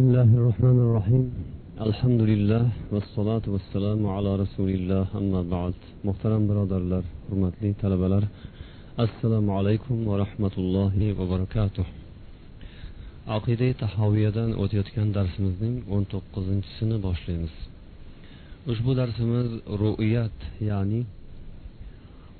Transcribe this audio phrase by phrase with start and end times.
[0.00, 1.24] بسم الله الرحمن الرحيم
[1.88, 5.74] الحمد لله والصلاة والسلام على رسول الله أما بعد
[6.06, 8.24] محترم برادرlar hurmatli talabalar
[9.04, 11.86] assalomu alaykum va rahmatullohi va barakatuh
[13.36, 17.54] aqida tahoviyadan o'tayotgan darsimizning o'n to'qqizinchisini boshlaymiz
[18.72, 19.48] ushbu darsimiz
[19.82, 20.38] ru'yat
[20.70, 21.00] ya'ni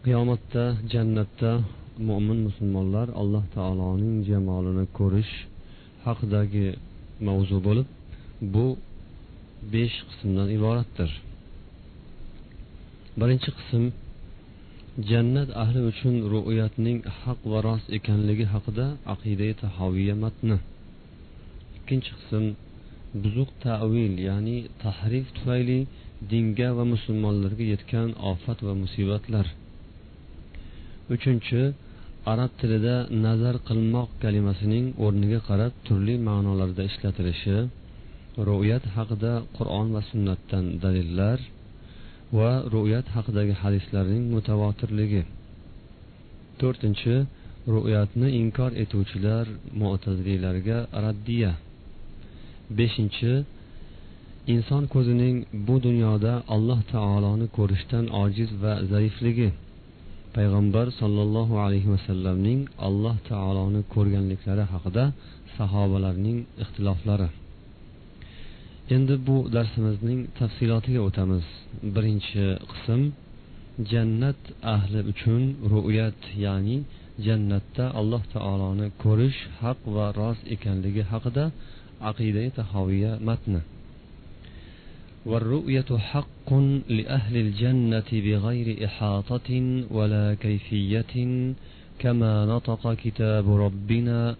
[0.05, 1.53] qiyomatda jannatda
[2.09, 5.33] mo'min musulmonlar alloh taoloning jamolini ko'rish
[6.07, 6.69] haqidagi
[7.29, 7.89] mavzu bo'lib
[8.55, 8.67] bu
[9.73, 11.11] besh qismdan iboratdir.
[13.21, 13.85] Birinchi qism
[15.11, 20.57] jannat ahli uchun ru'yatning haq va rost ekanligi haqida aqida tahoviya matni.
[21.79, 22.45] Ikkinchi qism
[23.23, 25.81] buzuq tavil ya'ni tahrif tufayli
[26.31, 29.47] dinga va musulmonlarga yetgan ofat va musibatlar.
[31.15, 31.61] Uchinchi
[32.33, 37.57] arab tilida nazar qilmoq kalimasining o'rniga qarab turli ma'nolarda ishlatilishi
[38.49, 41.39] ru'yat haqida qur'on va sunnatdan dalillar
[42.39, 45.23] va ru'yat haqidagi hadislarning mutavotirligi.
[46.61, 47.15] To'rtinchi
[47.75, 49.45] ru'yatni inkor etuvchilar
[49.81, 51.53] mo'taziliylarga raddiya.
[52.79, 53.33] Beshinchi
[54.55, 59.51] inson ko'zining bu dunyoda alloh taoloni ko'rishdan ojiz va zaifligi.
[60.37, 65.05] Payg'ambar sollallohu alayhi vasallamning alloh taoloni ko'rganliklari haqida
[65.57, 67.29] sahobalarning ixtiloflari.
[68.95, 71.47] Endi bu darsimizning tafsilotiga o'tamiz.
[71.95, 73.01] Birinchi qism
[73.93, 74.41] jannat
[74.75, 75.43] ahli uchun
[75.73, 76.77] ru'yat ya'ni
[77.27, 81.45] jannatda alloh taoloni ko'rish haq va rost ekanligi haqida
[82.11, 83.61] aqidai tahoviya matni.
[85.27, 86.55] والرؤية حق
[86.89, 91.53] لأهل الجنة بغير إحاطة ولا كيفية
[91.99, 94.37] كما نطق كتاب ربنا.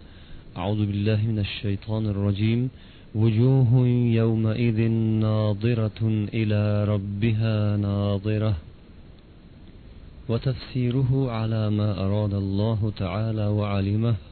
[0.57, 2.71] أعوذ بالله من الشيطان الرجيم.
[3.15, 4.89] وجوه يومئذ
[5.21, 8.57] ناظرة إلى ربها ناظرة.
[10.29, 14.30] وتفسيره على ما أراد الله تعالى وعلمه.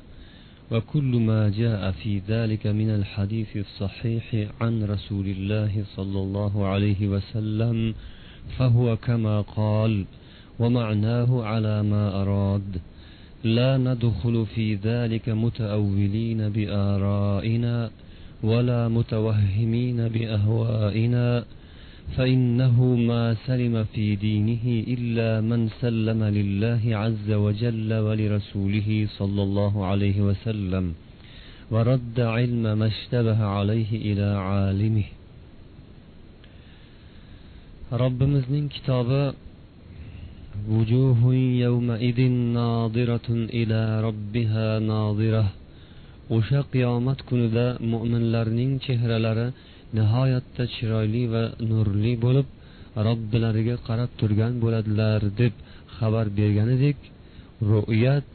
[0.71, 7.95] وكل ما جاء في ذلك من الحديث الصحيح عن رسول الله صلى الله عليه وسلم
[8.59, 10.05] فهو كما قال
[10.59, 12.81] ومعناه على ما أراد.
[13.45, 17.91] لا ندخل في ذلك متأولين بآرائنا
[18.43, 21.45] ولا متوهمين بأهوائنا
[22.17, 22.77] فإنه
[23.11, 24.65] ما سلم في دينه
[24.95, 28.89] إلا من سلم لله عز وجل ولرسوله
[29.19, 30.95] صلى الله عليه وسلم
[31.71, 35.09] ورد علم ما اشتبه عليه إلى عالمه.
[37.93, 39.33] ربimizning kitobi
[43.59, 45.47] إلى ربها ناظرة.
[46.37, 49.47] o'sha qiyomat kunida mo'minlarning chehralari
[49.97, 52.49] nihoyatda chiroyli va nurli bo'lib
[53.07, 55.55] robbilariga qarab turgan bo'ladilar deb
[55.97, 56.99] xabar bergan edik
[57.71, 58.31] ru'yat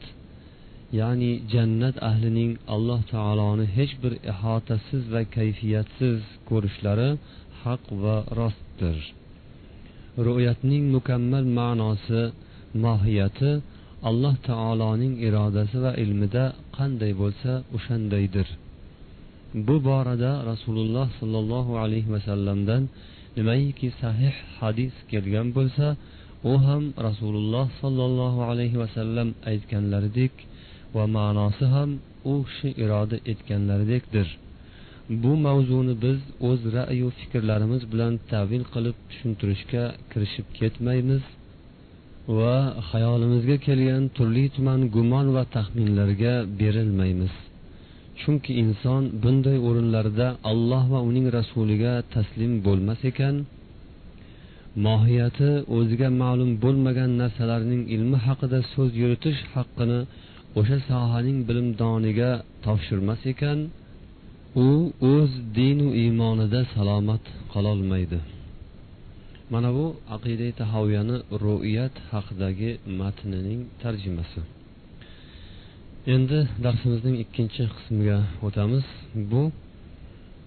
[1.00, 7.10] ya'ni jannat ahlining alloh taoloni hech bir ihotasiz va kayfiyatsiz ko'rishlari
[7.62, 8.98] haq va rostdir.
[10.26, 12.22] Ru'yatning mukammal ma'nosi
[12.84, 13.52] mohiyati
[14.08, 16.44] alloh taoloning irodasi va ilmida
[16.76, 18.48] qanday bo'lsa o'shandaydir.
[19.54, 22.82] Bu borada rasululloh sollallohu alayhi vasallamdan
[23.36, 25.86] nimaiki sahih hadis kelgan bo'lsa
[26.52, 30.34] u ham rasululloh sollallohu alayhi vasallam aytganlaridek
[30.94, 31.90] va ma'nosi ham
[32.32, 34.28] u kishi iroda etganlaridekdir.
[35.22, 41.24] Bu mavzuni biz o'z ra'yu fikrlarimiz bilan tavil qilib tushuntirishga kirishib ketmaymiz
[42.38, 42.56] va
[42.90, 47.34] xayolimizga kelgan turli tuman gumon va taxminlarga berilmaymiz.
[48.20, 53.36] Chunki inson bunday o'rinlarda alloh va uning rasuliga taslim bo'lmas ekan.
[54.86, 60.00] Mohiyati o'ziga ma'lum bo'lmagan narsalarning ilmi haqida so'z yuritish haqqini
[60.58, 62.30] o'sha sohaning bilimdoniga
[62.64, 63.58] topshirmas ekan.
[64.66, 64.68] U
[65.14, 68.18] o'z dinu iymonida salomat qololmaydi.
[69.52, 69.86] Mana bu
[70.16, 72.70] aqida tahoviyani ru'yat haqidagi
[73.00, 74.40] matnining tarjimasi.
[76.12, 78.86] Endi darsimizning ikkinchi qismiga o'tamiz.
[79.30, 79.42] Bu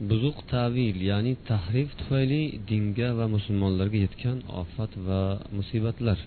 [0.10, 5.22] buzuq tavil ya'ni tahrif tufayli dinga va musulmonlarga yetgan ofat va
[5.58, 6.20] musibatlar.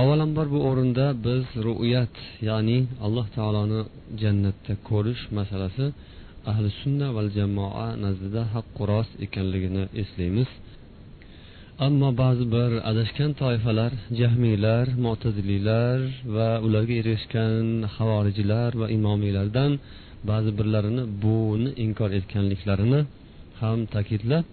[0.00, 2.14] Avvalambor bu o'rinda biz ru'yat
[2.48, 3.80] ya'ni alloh taoloni
[4.22, 5.86] jannatda ko'rish masalasi
[6.50, 10.50] ahli sunna val jamoa nazdida haqqu rost ekanligini eslaymiz.
[11.86, 15.98] Ammo ba'zi bir adashgan toifalar jahmiylar mo'taziliylar
[16.36, 19.72] va ularga ergashgan havorijlar va imomiylardan
[20.30, 23.00] ba'zi birlarini buni inkor etganliklarini
[23.60, 24.44] ham ta'kidlab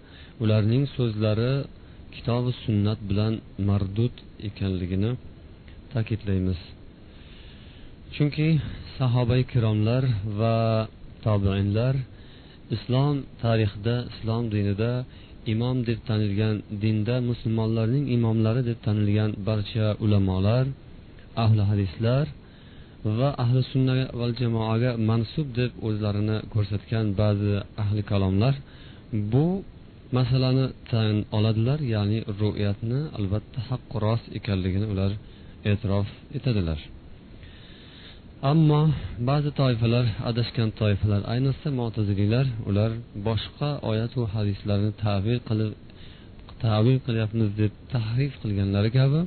[0.44, 1.54] ularning so'zlari
[2.16, 3.34] kitobi sunnat bilan
[3.70, 4.14] mardud
[4.50, 5.12] ekanligini
[5.94, 6.60] ta'kidlaymiz.
[8.14, 8.48] Chunki
[8.98, 10.04] sahoba ikromlar
[10.40, 10.58] va
[11.26, 11.96] tobeinlar
[12.76, 14.92] islom tarixida islom dinida
[15.54, 20.66] imom deb tanilgan dinda musulmonlarning imomlari deb tanilgan barcha ulamolar
[21.44, 22.26] ahli hadislar
[23.18, 27.54] va ahli sunna va jamoaga mansub deb o'zlarini ko'rsatgan ba'zi
[27.84, 28.54] ahli kalomlar
[29.32, 29.46] bu
[30.18, 35.12] masalani tan oladilar ya'ni ru'yatni albatta haqqi rost ekanligini ular
[35.72, 36.08] e'tirof
[36.38, 36.80] etadilar.
[38.48, 38.82] Ammo
[39.30, 42.92] ba'zi toifalar adashgan toifalar ayniqsa mo'taziliylar ular
[43.28, 45.72] boshqa oyatu hadislarni tavil qilib
[46.66, 49.20] tavil qilyapmiz deb tahrif qilganlari kabi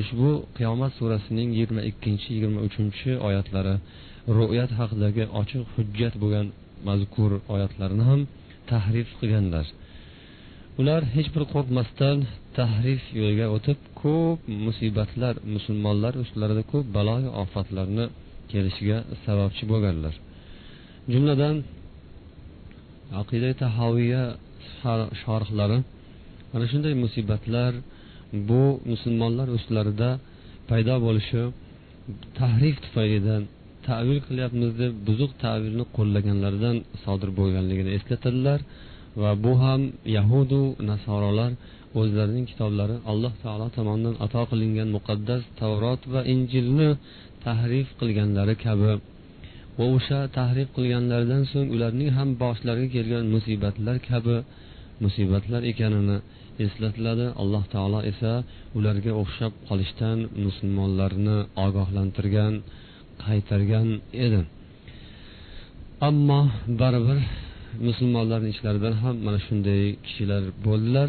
[0.00, 3.74] ushbu qiyomat surasining yigirma ikkinchi yigirma uchinchi oyatlari
[4.36, 6.46] ru'yat haqidagi ochiq hujjat bo'lgan
[6.88, 8.20] mazkur oyatlarni ham
[8.70, 9.66] tahrif qilganlar.
[10.80, 12.16] Ular hech bir qo'rqmasdan
[12.58, 18.06] tahrif yo'liga o'tib ko'p musibatlar musulmonlar ustilarida ko'p baloyu ofatlarni
[18.50, 20.14] kelishiga sababchi bo'lganlar.
[21.12, 21.56] Jumladan
[23.20, 24.22] aqida tahoviya
[25.22, 25.78] shorihlari
[26.52, 27.72] mana shunday musibatlar
[28.48, 28.62] bu
[28.92, 30.10] musulmonlar ustilarida
[30.70, 31.42] paydo bo'lishi
[32.38, 33.42] tahrif tufaylidan
[33.88, 38.60] tavil qilyapmiz deb buzuq tavilni qo'llaganlaridan sodir bo'lganligini eslatadilar
[39.22, 39.82] va bu ham
[40.16, 41.50] yahudu nasorolar
[42.00, 46.88] o'zlarining kitoblari alloh taolo tomonidan ato qilingan muqaddas tavrot va injilni
[47.46, 48.92] tahrif qilganlari kabi.
[49.78, 54.36] Va o'sha tahrif qilganlaridan so'ng ularning ham boshlariga kelgan musibatlar kabi
[55.04, 56.18] musibatlar ekanini
[56.64, 57.26] eslatiladi.
[57.42, 58.32] Alloh taolo esa
[58.78, 62.54] ularga o'xshab qolishdan musulmonlarni ogohlantirgan
[63.24, 63.88] qaytargan
[64.24, 64.40] edi.
[66.08, 66.40] Ammo
[66.80, 67.18] baribir
[67.88, 71.08] musulmonlarni ichlaridan ham mana shunday kishilar bo'ldilar.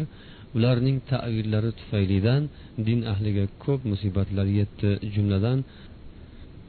[0.56, 2.42] Ularning tavillari tufaylidan
[2.86, 4.90] din ahliga ko'p musibatlar yetdi.
[5.14, 5.58] Jumladan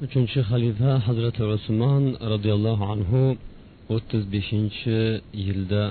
[0.06, 2.04] uchinchi xalifa hazrati usmon
[2.34, 3.22] roziyallohu anhu
[3.96, 4.98] o'ttiz beshinchi
[5.46, 5.84] yilda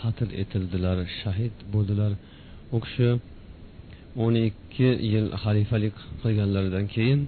[0.00, 2.12] qatl etildilar shahid bo'ldilar.
[2.74, 3.08] U kishi
[4.24, 7.20] o'n ikki yil xalifalik qilganlaridan keyin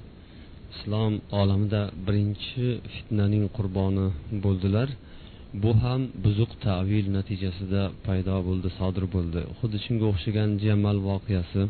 [0.75, 4.07] islom olamida birinchi fitnaning qurboni
[4.45, 4.89] bo'ldilar.
[5.63, 9.41] Bu ham buzuq tavil natijasida paydo bo'ldi sodir bo'ldi.
[9.59, 11.63] Xuddi shunga o'xshagan jamal voqeasi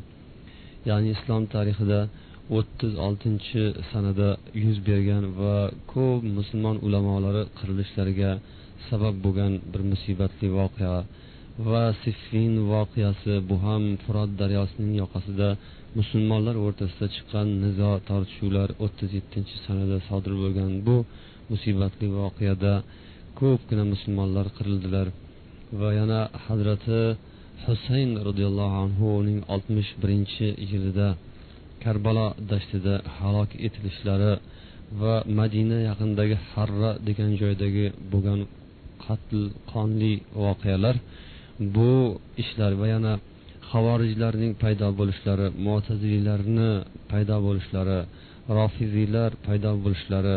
[0.88, 2.00] ya'ni islom tarixida
[2.56, 4.28] o'ttiz oltinchi sanada
[4.64, 5.56] yuz bergan va
[5.92, 8.30] ko'p musulmon ulamolari qirilishlariga
[8.88, 10.98] sabab bo'lgan bir musibatli voqea.
[11.68, 15.48] Va siffin voqeasi bu ham furot daryosining yoqasida
[15.98, 20.96] musulmonlar o'rtasida chiqqan nizo tortishuvlar o'ttiz yettinchi sanada sodir bo'lgan bu
[21.52, 22.72] musibatli voqeada
[23.40, 25.06] ko'pgina musulmonlar qirildilar.
[25.80, 27.00] Va yana hazrati
[27.64, 31.08] husayn roziyallohu anhuning oltmish birinchi yilida
[31.84, 34.32] karbalo dashtida halok etilishlari
[35.00, 38.40] va madina yaqinidagi harra degan joydagi bo'lgan
[39.04, 39.40] qatl
[39.72, 40.14] qonli
[40.44, 40.96] voqealar
[41.74, 41.92] bu
[42.42, 43.12] ishlar va yana
[43.70, 46.70] havorijlarning paydo bo'lishlari mo'taziliylarni
[47.10, 47.98] paydo bo'lishlari
[48.58, 50.36] rofiziylar paydo bo'lishlari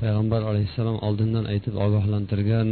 [0.00, 2.68] payg'ambar alayhissalom oldindan aytib ogohlantirgan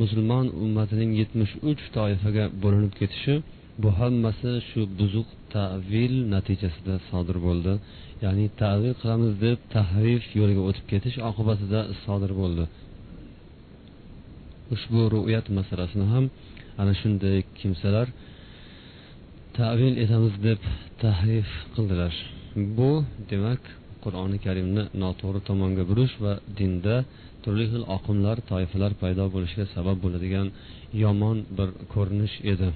[0.00, 3.34] musulmon ummatining yetmish uch toifaga bo'linib ketishi
[3.82, 7.72] bu hammasi shu buzuq tavil natijasida sodir bo'ldi.
[8.24, 12.64] Ya'ni tavil qilamiz deb tahrif yo'liga o'tib ketish oqibatida sodir bo'ldi.
[14.74, 16.24] Ushbu ru'yat masalasini ham
[16.80, 18.06] ana shunday kimsalar
[19.58, 20.60] tavil etamiz deb
[21.02, 22.14] tahrif qildilar.
[22.78, 22.90] Bu
[23.30, 23.62] demak
[24.04, 26.96] qur'oni karimni noto'g'ri tomonga burish va dinda
[27.42, 30.46] turli xil oqimlar toifalar paydo bo'lishiga sabab bo'ladigan
[31.04, 32.68] yomon bir ko'rinish edi.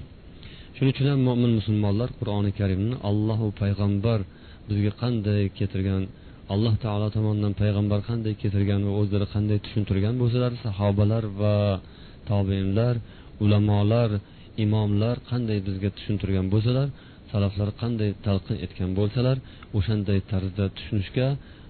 [0.75, 4.19] Shuning uchun ham mo'min musulmonlar qur'oni karimni allohu payg'ambar
[4.69, 6.03] bizga qanday keltirgan
[6.53, 11.55] alloh taolo tomonidan payg'ambar qanday keltirgan va o'zlari qanday tushuntirgan bo'lsalar sahobalar va
[12.29, 12.95] tobeinlar
[13.43, 14.09] ulamolar
[14.65, 16.87] imomlar qanday bizga tushuntirgan bo'lsalar
[17.31, 19.37] salaflar qanday talqin etgan bo'lsalar
[19.77, 21.27] o'shanday tarzda tushunishga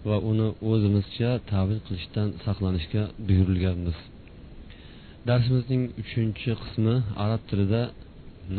[0.10, 3.98] va uni o'zimizcha tavil qilishdan saqlanishga buyurilganmiz.
[5.30, 6.96] Darsimizning uchinchi qismi
[7.26, 7.82] arab tilida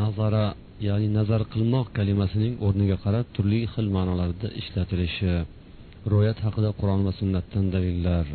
[0.01, 0.47] nazara
[0.89, 5.35] ya'ni nazar qilmoq kalimasining o'rniga qarab turli xil ma'nolarda ishlatilishi.
[6.13, 8.27] Ro'yat haqida qur'on va sunnatdan dalillar.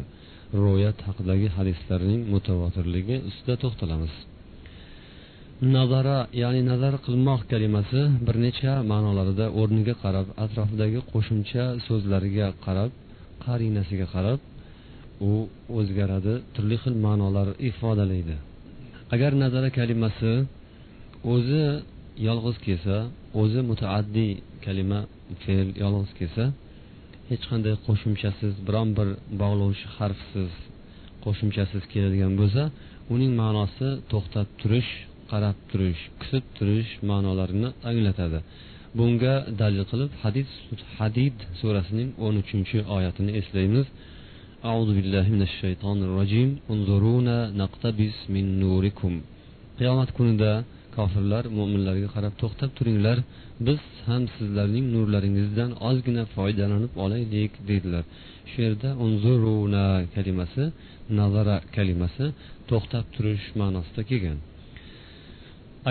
[0.63, 4.13] Ro'yat haqidagi hadislarning mutavotirligi ustida to'xtalamiz.
[5.75, 12.91] Nazara ya'ni nazar qilmoq kalimasi bir necha ma'nolarida o'rniga qarab atrofidagi qo'shimcha so'zlarga qarab
[13.45, 14.39] qarinasiga qarab
[15.29, 15.31] u
[15.79, 18.35] o'zgaradi turli xil ma'nolar ifodalaydi.
[19.15, 20.31] Agar nazara kalimasi
[21.32, 21.64] o'zi
[22.28, 22.96] yolg'iz kelsa
[23.40, 24.32] o'zi mutaaddiy
[24.64, 25.00] kalima
[25.42, 26.44] fe'l yolg'iz kelsa
[27.30, 29.08] hech qanday qo'shimchasiz biron bir
[29.42, 30.50] bog'lovchi harfsiz
[31.24, 32.62] qo'shimchasiz keladigan bo'lsa
[33.14, 34.90] uning ma'nosi to'xtab turish
[35.30, 38.38] qarab turish kutib turish ma'nolarini anglatadi
[38.98, 40.48] bunga dalil qilib hadid
[40.98, 43.88] hadid surasining o'n uchinchi oyatini eslaymiz
[44.70, 49.12] أعوذ بالله من الشيطان الرجيم انظرونا نقتبس من نوركم
[49.78, 50.52] qiyomat kunida
[50.99, 53.17] kofirlar mo'minlarga qarab to'xtab turinglar.
[53.67, 58.03] Biz ham sizlarning nurlaringizdan ozgina foydalanib olaylik dedilar
[58.49, 60.63] shu yerda unzuruna kalimasi
[61.19, 62.25] nazara kalimasi
[62.69, 64.39] to'xtab turish ma'nosida kelgan.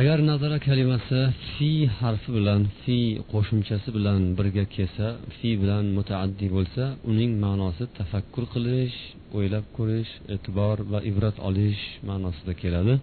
[0.00, 1.20] Agar nazara kalimasi
[1.52, 2.98] fi harfi bilan fi
[3.32, 8.96] qo'shimchasi bilan birga kelsa fi bilan mutaaddi bo'lsa uning ma'nosi tafakkur qilish
[9.36, 12.94] o'ylab ko'rish e'tibor va ibrat olish ma'nosida keladi.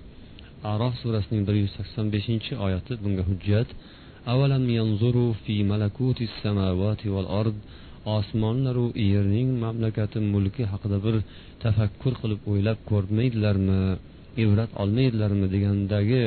[0.74, 3.69] Arof surasining bir yuz sakson beshinchi oyati bunga hujjat.
[4.34, 7.57] Avalam yanzuru fi malakuti samavati val ard.
[8.17, 11.15] Osmonlaru yerning mamlakati mulki haqida bir
[11.63, 13.79] tafakkur qilib o'ylab ko'rmaydilarmi
[14.43, 16.24] ibrat olmaydilarmi degandagi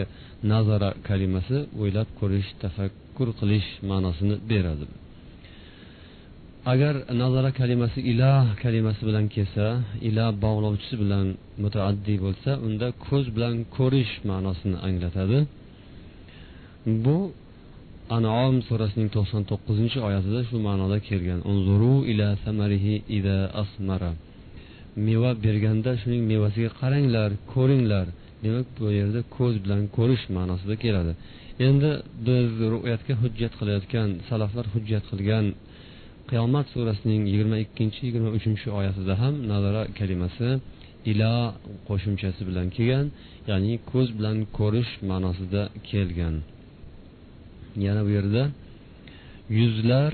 [0.52, 4.86] nazara kalimasi o'ylab ko'rish tafakkur qilish ma'nosini beradi.
[6.72, 9.66] Agar nazara kalimasi ilah kalimasi bilan kelsa
[10.08, 11.26] ilah bog'lovchisi bilan
[11.62, 15.38] mutaaddiy bo'lsa unda ko'z bilan ko'rish ma'nosini anglatadi.
[17.04, 17.16] Bu
[18.16, 21.40] anom surasining to'qson to'qqizinchi oyatida shu ma'noda kelgan.
[21.52, 24.12] Unzuru ila samarihi ida asmara.
[25.06, 28.06] Meva berganda shuning mevasiga qaranglar ko'ringlar.
[28.44, 31.12] Demak bu yerda ko'z bilan ko'rish ma'nosida keladi.
[31.66, 31.90] Endi
[32.26, 35.46] biz ru'yatga hujjat qilayotgan salaflar hujjat qilgan
[36.30, 40.48] qiyomat surasining yigirma ikkinchi yigirma uchinchi oyatida ham nazara kalimasi
[41.10, 41.32] ila
[41.88, 43.06] qo'shimchasi bilan kelgan
[43.50, 46.34] ya'ni ko'z bilan ko'rish ma'nosida kelgan.
[47.84, 48.42] Yana bu yerda
[49.58, 50.12] yuzlar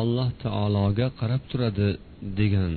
[0.00, 1.88] alloh taologa qarab turadi
[2.40, 2.72] degan.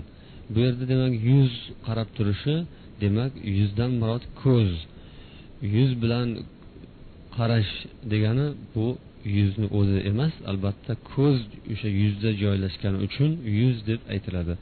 [0.54, 1.54] Bu yerda demak yuz
[1.86, 2.56] qarab turishi
[3.04, 4.72] demak yuzdan murod ko'z.
[5.76, 6.28] Yuz bilan
[7.38, 7.74] qarash
[8.12, 8.88] degani bu
[9.38, 11.38] yuzni o'zi emas albatta ko'z
[11.74, 14.54] o'sha yuzda joylashgani uchun yuz deb aytiladi.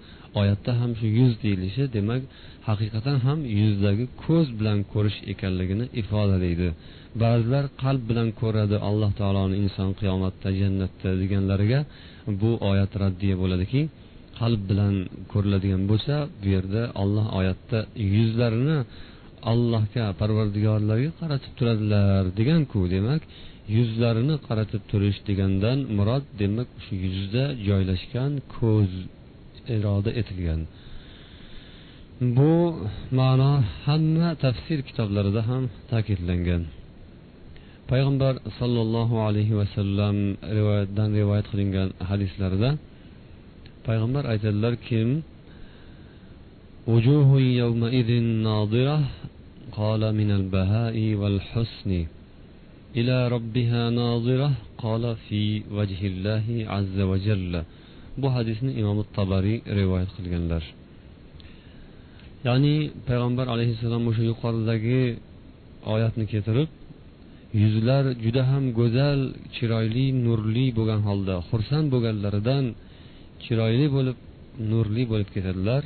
[0.42, 2.22] Oyatda ham shu yuz deyilishi demak
[2.70, 6.70] haqiqatan ham yuzdagi ko'z bilan ko'rish ekanligini ifodalaydi
[7.24, 11.80] ba'zilar qalb bilan ko'radi alloh taoloni inson qiyomatda jannatda deganlariga
[12.42, 13.82] bu oyat raddiya bo'ladiki
[14.40, 14.96] qalb bilan
[15.32, 17.80] ko'riladigan bo'lsa bu yerda olloh oyatda
[18.16, 18.78] yuzlarini
[19.52, 23.22] allohga parvardigorlarga qaratib turadilar deganku demak
[23.77, 28.93] yuzlarini qaratib turish degandan murod demak shu yuzda joylashgan ko'z
[29.77, 30.61] iroda etilgan
[32.37, 32.55] bu
[33.19, 33.53] ma'no
[33.85, 36.63] hamma tafsir kitoblarida ham ta'kidlangan
[37.91, 40.17] payg'ambar sollallohu alayhi vasallam
[40.59, 42.71] rivoyatdan rivoyat qilingan hadislarida
[43.87, 45.01] payg'ambar aytadilarki
[46.93, 47.31] وجوه
[47.63, 48.11] يومئذ
[48.49, 48.99] ناظرة
[49.79, 51.91] قال من البهاء والحسن
[52.99, 54.51] إلى ربها ناظرة
[54.85, 55.43] قال في
[55.79, 57.55] وجه الله عز وجل
[58.23, 60.63] bu hadisni imom tabariy rivoyat qilganlar
[62.47, 62.77] ya'ni
[63.09, 65.03] payg'ambar alayhissalom o'sha yuqoridagi
[65.95, 66.71] oyatni keltirib
[67.63, 69.21] yuzlar juda ham go'zal
[69.57, 72.65] chiroyli nurli bo'lgan holda xursand bo'lganlaridan
[73.45, 74.19] chiroyli bo'lib
[74.71, 75.83] nurli bo'lib ketadilar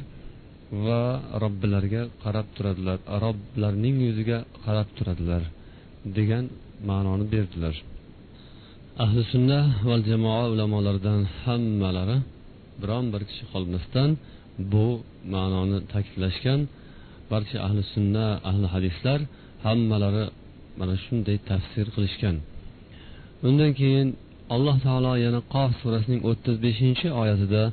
[0.84, 1.02] va
[1.42, 5.42] robbilariga qarab turadilar roblarning yuziga qarab turadilar
[6.18, 6.44] degan
[6.89, 7.75] ma'noni berdilar.
[9.03, 12.17] Ahli sunna va jamoa ulamolaridan hammalari
[12.81, 14.09] biron bir kishi qolmasdan
[14.71, 14.87] bu
[15.33, 16.59] ma'noni ta'kidlashgan.
[17.31, 19.19] Barcha ahli sunna ahli hadislar
[19.65, 20.25] hammalari
[20.79, 22.35] mana shunday tafsir qilishgan.
[23.47, 24.07] Undan keyin
[24.55, 27.63] alloh taolo yana qof surasining o'ttiz beshinchi oyatida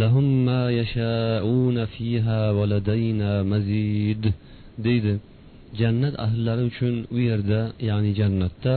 [0.00, 4.22] lahum ma yasha'una fiha valadayna mazid
[4.86, 5.12] deydi.
[5.80, 8.74] Jannat ahllari uchun u yerda ya'ni jannatda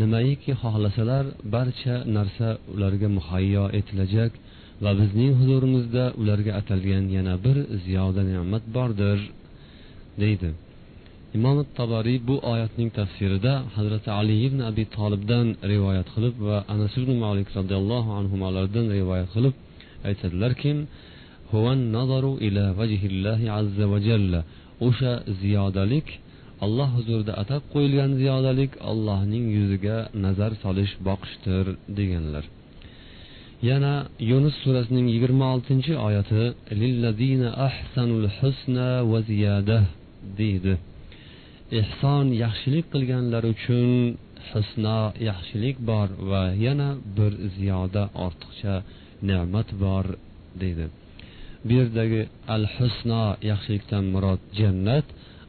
[0.00, 4.32] nimaiki xohlasalar barcha narsa ularga muhayyo etilajak
[4.84, 9.18] va bizning huzurimizda ularga atalgan yana bir ziyoda ne'mat bordir
[10.22, 10.50] deydi.
[11.36, 17.12] Imom tabariy bu oyatning tafsirida hazrati ali ibn abi tolibdan rivoyat qilib va anas ibn
[17.24, 19.54] molik roziyallohu anhulardan rivoyat qilib
[20.08, 20.70] aytadilarki
[24.86, 26.06] o'sha ziyodalik
[26.64, 31.66] alloh huzurida atab qo'yilgan ziyodalik allohning yuziga nazar solish boqishdir
[31.98, 32.44] deganlar.
[33.68, 33.94] Yana
[34.30, 36.42] yunus surasining yigirma oltinchi oyati
[36.80, 39.78] lillazina ahsanul husna va ziyada
[40.40, 40.74] deydi.
[41.80, 43.88] Ehson yaxshilik qilganlar uchun
[44.50, 48.74] husno yaxshilik bor va yana bir ziyoda ortiqcha
[49.28, 50.06] ne'mat bor
[50.62, 50.86] deydi.
[51.66, 52.22] Bu yerdagi
[52.54, 55.06] al husno yaxshilikdan murod jannat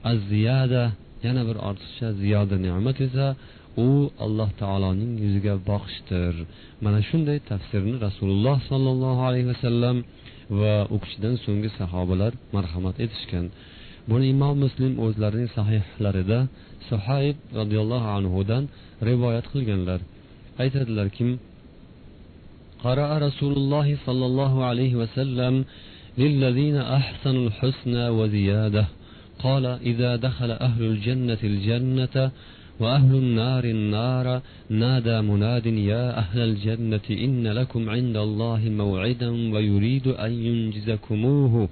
[0.09, 0.83] az ziyada
[1.26, 3.26] yana bir ortiqcha ziyoda ne'mat esa
[3.86, 3.88] u
[4.24, 6.34] alloh taoloning yuziga boqishdir
[6.84, 9.96] mana shunday tafsirni rasululloh sollallohu alayhi vasallam
[10.60, 13.46] va u kishidan so'nggi sahobalar marhamat etishgan
[14.10, 16.38] buni imom muslim o'zlarining sahihlarida
[16.90, 18.62] suhayb roziyallohu anhudan
[19.08, 20.00] rivoyat qilganlar
[20.62, 21.28] aytadilarki
[22.86, 25.54] قرأ رسول الله صلى الله عليه وسلم
[26.22, 28.84] للذين أحسنوا الحسنى وزيادة
[29.43, 32.31] قال إذا دخل أهل الجنة الجنة
[32.79, 40.31] وأهل النار النار نادى مناد يا أهل الجنة إن لكم عند الله موعدا ويريد أن
[40.31, 41.69] ينجزكموه.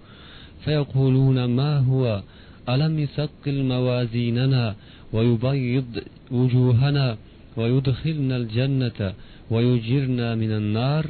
[0.65, 2.21] فيقولون ما هو؟
[2.69, 4.75] ألم يثقل موازيننا
[5.13, 7.17] ويبيض وجوهنا
[7.57, 9.13] ويدخلنا الجنة
[9.51, 11.05] ويجرنا من النار؟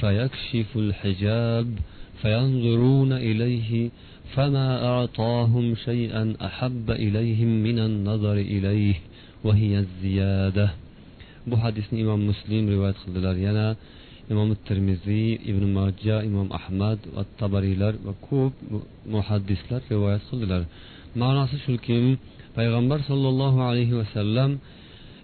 [0.00, 1.66] فيكشف الحجاب
[2.20, 3.70] فينظرون إليه
[4.34, 8.94] فما أعطاهم شيئا أحب إليهم من النظر إليه
[9.44, 10.68] وهي الزيادة
[11.50, 13.66] bu hadisni imom muslim rivoyat qildilar yana
[14.32, 18.54] imom termiziy ibn majja imom ahmad va tabariylar va ko'p
[19.14, 20.62] muhaddislar rivoyat qildilar
[21.22, 21.96] ma'nosi shuki
[22.56, 24.50] payg'ambar sollallohu alayhi vasallam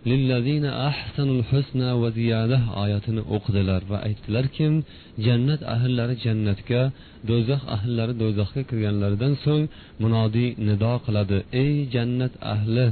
[0.07, 4.67] lillazina ahsanul husna va ziyada oyatini o'qidilar va aytdilarki
[5.26, 6.83] jannat ahllari jannatga
[7.28, 9.64] do'zax ahllari do'zaxga kirganlaridan so'ng
[10.02, 12.87] munodiy nido qiladi ey jannat ahli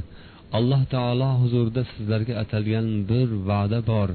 [0.59, 4.09] alloh taolo huzurida sizlarga atalgan bir va'da bor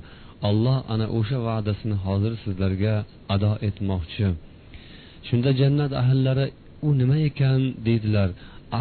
[0.49, 2.95] alloh ana o'sha va'dasini hozir sizlarga
[3.33, 4.27] ado etmoqchi
[5.27, 6.45] shunda jannat ahllari
[6.87, 8.29] u nima ekan deydilar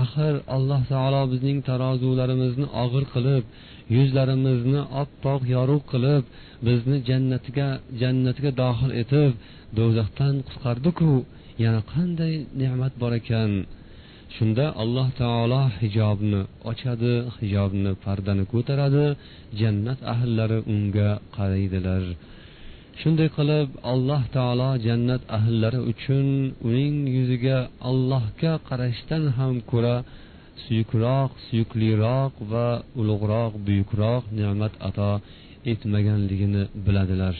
[0.02, 3.44] axir alloh taolo bizning tarozularimizni og'ir qilib
[3.94, 6.24] yuzlarimizni oppoq yorug' qilib
[6.66, 7.68] bizni jannatiga
[8.02, 9.32] jannatiga dohil etib
[9.78, 11.12] do'zaxdan qutqardiku.
[11.64, 13.50] Yana qanday ne'mat bor ekan?
[14.34, 19.06] Shunda alloh taolo hijobni ochadi hijobni pardani ko'taradi
[19.60, 22.04] jannat ahllari unga qaraydilar.
[23.00, 26.26] Shunday qilib alloh taolo jannat ahllari uchun
[26.68, 27.58] uning yuziga
[27.90, 29.96] allohga qarashdan ham ko'ra
[30.64, 32.66] suyukroq suyukliroq va
[33.00, 35.10] ulug'roq buyukroq ne'mat ato
[35.72, 37.36] etmaganligini biladilar.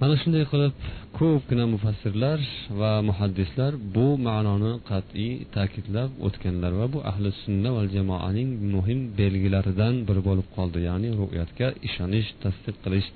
[0.00, 0.74] Mana shunday qilib
[1.18, 2.38] ko'pgina mufassirlar
[2.80, 9.94] va muhaddislar bu ma'noni qat'iy ta'kidlab o'tganlar va bu ahli sunna va jamoaning muhim belgilaridan
[10.08, 13.08] biri bo'lib qoldi ya'ni ru'yatga ishonish tasdiq qilish.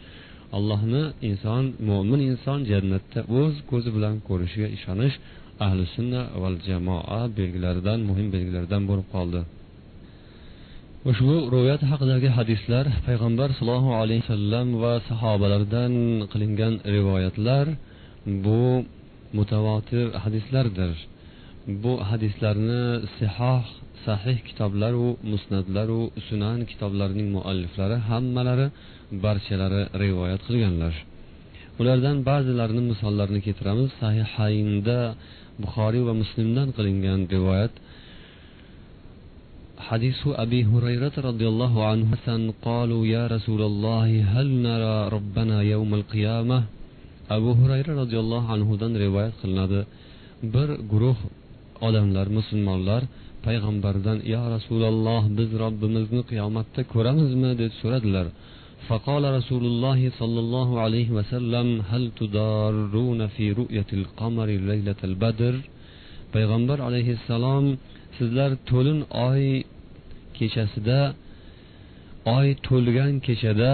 [0.57, 5.17] Allohni inson mo'min inson jannatda o'z ko'zi bilan ko'rishiga ishonish
[5.67, 9.41] ahli sunna va jamoa belgilaridan muhim belgilaridan bo'lib qoldi.
[11.11, 15.93] Ushbu ro'yat haqidagi hadislar payg'ambar sollallohu alayhi vasallam va sahobalardan
[16.33, 17.67] qilingan rivoyatlar
[18.45, 18.63] bu
[19.39, 20.93] mutavotir hadislardir.
[21.83, 22.85] Bu hadislarni
[23.19, 23.65] sihoh
[24.07, 28.67] sahih kitoblaru musnadlaru sunan kitoblarining mualliflari hammalari
[29.25, 30.95] barchalari rivoyat qilganlar.
[31.81, 33.89] Ulardan ba'zilarini misollarini keltiramiz.
[34.03, 34.99] Sahihaynda
[35.62, 37.74] buxoriy va muslimdan qilingan rivoyat
[39.90, 42.08] حديث أبي هريرة رضي الله عنه
[42.68, 46.58] قالوا يا رسول الله هل نرى ربنا يوم القيامة
[47.30, 49.80] abu hurayra roziyallohu anhudan rivoyat qilinadi
[50.54, 51.18] bir guruh
[51.88, 53.02] odamlar musulmonlar
[53.46, 58.28] payg'ambardan yo rasululloh biz robbimizni qiyomatda ko'ramizmi deb so'radilar
[58.90, 65.56] فقال رسول الله صلى الله عليه وسلم هل تضارون في رؤية القمر ليلة البدر
[66.34, 67.66] payg'ambar alayhissalom
[68.18, 69.44] sizlar to'lin oy
[70.38, 71.02] kechasida
[72.38, 73.74] oy to'lgan kechada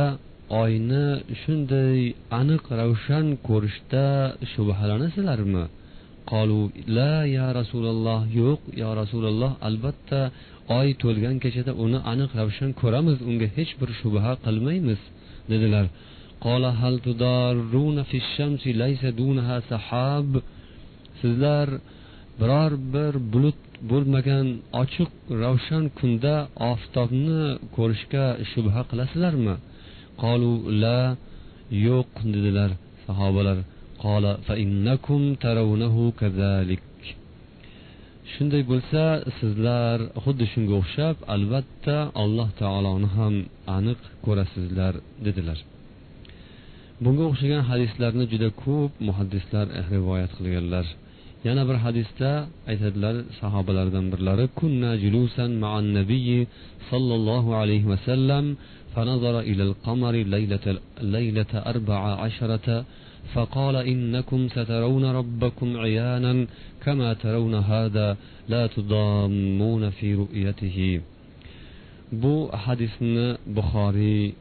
[0.63, 1.05] oyni
[1.41, 1.97] shunday
[2.39, 4.05] aniq ravshan ko'rishda
[4.53, 5.63] shubhalanasizlarmi
[6.32, 6.60] Qolu
[6.96, 10.20] la ya rasululloh yo'q yo rasululloh albatta
[10.78, 15.00] oy to'lgan kechada uni aniq ravshan ko'ramiz unga hech bir shubha qilmaymiz
[15.52, 15.86] dedilar
[21.20, 21.68] sizlar
[22.40, 23.60] biror bir bulut
[23.90, 24.46] bo'lmagan
[24.82, 25.10] ochiq
[25.42, 26.34] ravshan kunda
[26.72, 27.42] oftobni
[27.76, 29.54] ko'rishga shubha qilasizlarmi
[30.22, 31.00] qolu la
[31.86, 32.70] yo'q dedilar
[33.06, 33.58] sahobalar
[34.03, 34.31] qola
[38.33, 39.03] shunday bo'lsa
[39.39, 43.35] sizlar xuddi shunga o'xshab albatta alloh taoloni ham
[43.77, 44.93] aniq ko'rasizlar
[45.25, 45.59] dedilar
[47.03, 50.85] bunga o'xshagan hadislarni juda ko'p muhaddislar rivoyat qilganlar
[51.47, 52.31] yana bir hadisda
[52.71, 56.39] aytadilar sahobalardan birlari kunna julusan ma'an nabiyyi
[56.89, 58.45] sollallohu alayhi vasallam
[58.95, 60.65] فنظر إلى القمر ليلة,
[61.17, 62.67] ليلة أربع عشرة
[63.34, 66.46] فقال إنكم سترون ربكم عيانا
[66.84, 68.16] كما ترون هذا
[68.48, 71.00] لا تضامون في رؤيته.
[72.12, 74.34] بو حديثنا بخاري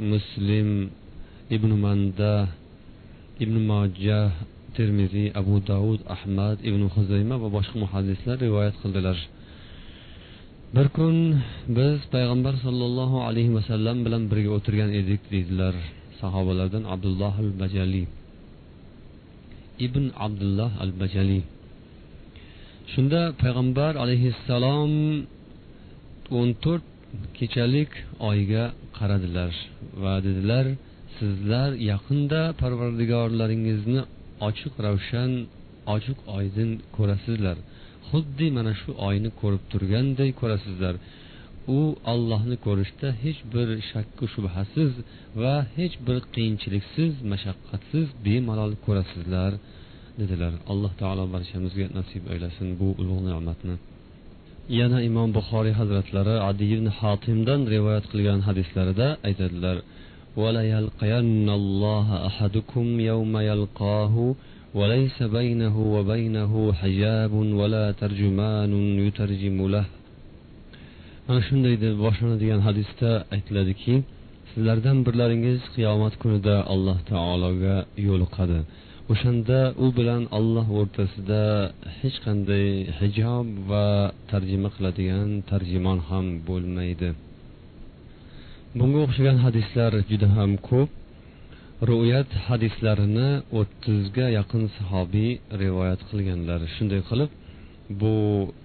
[0.00, 0.90] مسلم
[1.52, 2.46] ابن مندى
[3.42, 4.30] ابن ماجه
[4.76, 9.18] ترمذي أبو داود أحمد ابن خزيمة وبشخ محدثنا رواية خلدلر
[10.74, 10.88] bir
[11.68, 15.74] بس biz صلى الله عليه وسلم bilan birga o'tirgan edik صحابة
[16.20, 18.21] sahobalardan عبد الله البجالي
[19.86, 21.40] ibn abdulloh al bajali
[22.92, 24.92] shunda payg'ambar alayhissalom
[26.38, 26.86] o'n to'rt
[27.38, 27.90] kechalik
[28.30, 28.64] oyga
[28.98, 29.52] qaradilar
[30.02, 30.66] va dedilar
[31.18, 34.00] sizlar yaqinda parvardigorlaringizni
[34.48, 35.30] ochiq ravshan
[35.94, 37.56] ochiq oydin ko'rasizlar.
[38.08, 40.94] Xuddi mana shu oyni ko'rib turganday ko'rasizlar.
[41.77, 41.79] u
[42.13, 44.91] ollohni ko'rishda hech bir shakku shubhasiz
[45.41, 49.51] va hech bir qiyinchiliksiz mashaqqatsiz bemalol ko'rasizlar
[50.19, 53.75] dedilar alloh taolo barchamizga nasib aylasin bu ulug' ne'matni
[54.79, 59.77] yana imom buxoriy hazratlari adi ibn hotimdan rivoyat qilgan hadislarida aytadilar
[60.41, 64.15] وليلقين الله أحدكم يوم يلقاه
[64.79, 68.71] وليس بينه وبينه حجاب ولا ترجمان
[69.07, 69.85] يترجم له
[71.26, 73.94] mana shunday deb boshlanadigan hadisda aytiladiki
[74.50, 77.76] sizlardan birlaringiz qiyomat kunida alloh taologa
[78.08, 78.58] yo'liqadi.
[79.12, 81.42] O'shanda u bilan olloh o'rtasida
[81.98, 82.66] hech qanday
[83.00, 83.86] hijob va
[84.32, 87.08] tarjima qiladigan tarjimon ham bo'lmaydi.
[88.78, 90.90] Bunga o'xshagan hadislar juda ham ko'p.
[91.90, 93.30] Ru'yat hadislarini
[93.60, 95.30] o'ttizga yaqin sahobiy
[95.62, 97.30] rivoyat qilganlar shunday qilib
[98.00, 98.16] bu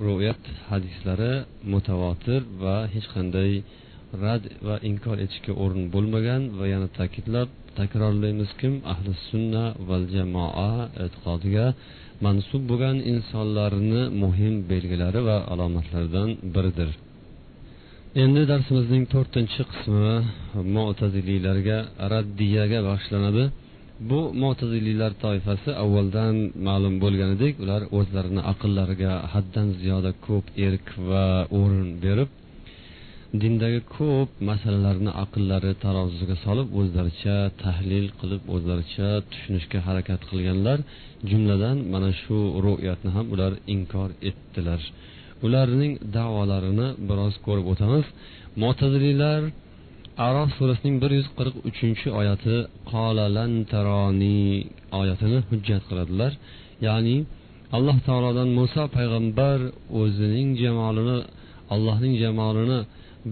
[0.05, 1.33] ru'yat hadislari
[1.73, 3.51] mutavotir va hech qanday
[4.23, 8.73] rad va inkor etishga o'rin bo'lmagan va yana ta'kidlab takrorlaymiz kim?
[8.93, 10.71] Ahli sunna val jamoa
[11.03, 11.65] e'tiqodiga
[12.25, 16.89] mansub bo'lgan insonlarni muhim belgilari va alomatlaridan biridir.
[18.23, 20.13] Endi darsimizning to'rtinchi qismi
[20.75, 21.77] mo'taziliylarga
[22.13, 23.43] raddiyaga bag'ishlanadi.
[24.09, 26.35] Bu mo'taziliylar toifasi avvaldan
[26.67, 31.25] ma'lum bo'lganidek ular o'zlarini aqllariga haddan ziyoda ko'p erk va
[31.59, 32.29] o'rin berib
[33.41, 40.77] dindagi ko'p masalalarni aqllari tarozusiga solib o'zlaricha tahlil qilib o'zlaricha tushunishga harakat qilganlar.
[41.29, 44.81] Jumladan mana shu ru'yatni ham ular inkor etdilar.
[45.45, 48.05] Ularning davolarini biroz ko'rib o'tamiz.
[48.63, 49.41] Mo'taziliylar
[50.25, 52.55] arof surasining bir yuz qirq uchinchi oyati
[52.91, 54.39] qolalantaroni
[55.01, 56.31] oyatini hujjat qiladilar.
[56.87, 57.15] Ya'ni
[57.77, 59.59] alloh taolodan muso payg'ambar
[60.01, 61.17] o'zining jamolini
[61.73, 62.79] allohning jamolini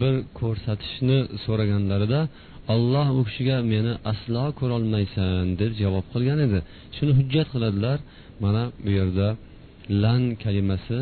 [0.01, 2.21] bir ko'rsatishni so'raganlarida
[2.73, 6.59] olloh u kishiga meni aslo ko'rolmaysan deb javob qilgan edi.
[6.95, 7.97] Shuni hujjat qiladilar.
[8.43, 9.27] Mana bu yerda
[10.03, 10.99] lan kalimasi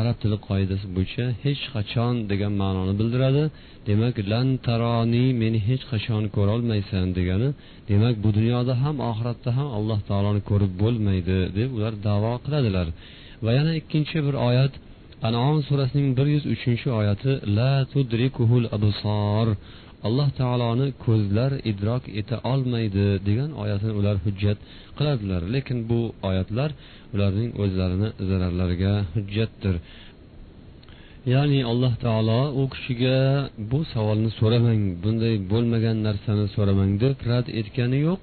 [0.00, 3.42] arab tili qoidasi bo'yicha hech qachon degan ma'noni bildiradi.
[3.88, 7.48] Demak lan taroni meni hech qachon ko'rolmaysan degani
[7.90, 12.86] demak bu dunyoda ham oxiratda ham alloh taoloni ko'rib bo'lmaydi deb ular davo qiladilar.
[13.44, 14.72] Va yana ikkinchi bir oyat
[15.28, 19.46] anom surasining bir yuz uchinchi oyati la tudrikuhul absor
[20.06, 24.58] alloh taoloni ko'zlar idrok eta olmaydi degan oyatini ular hujjat
[24.98, 25.42] qiladilar.
[25.54, 26.70] Lekin bu oyatlar
[27.14, 29.74] ularning o'zlarini zararlariga hujjatdir.
[31.26, 33.18] Ya'ni alloh taolo u kishiga
[33.70, 38.22] bu savolni so'ramang bunday bo'lmagan narsani so'ramang deb rad etgani yo'q.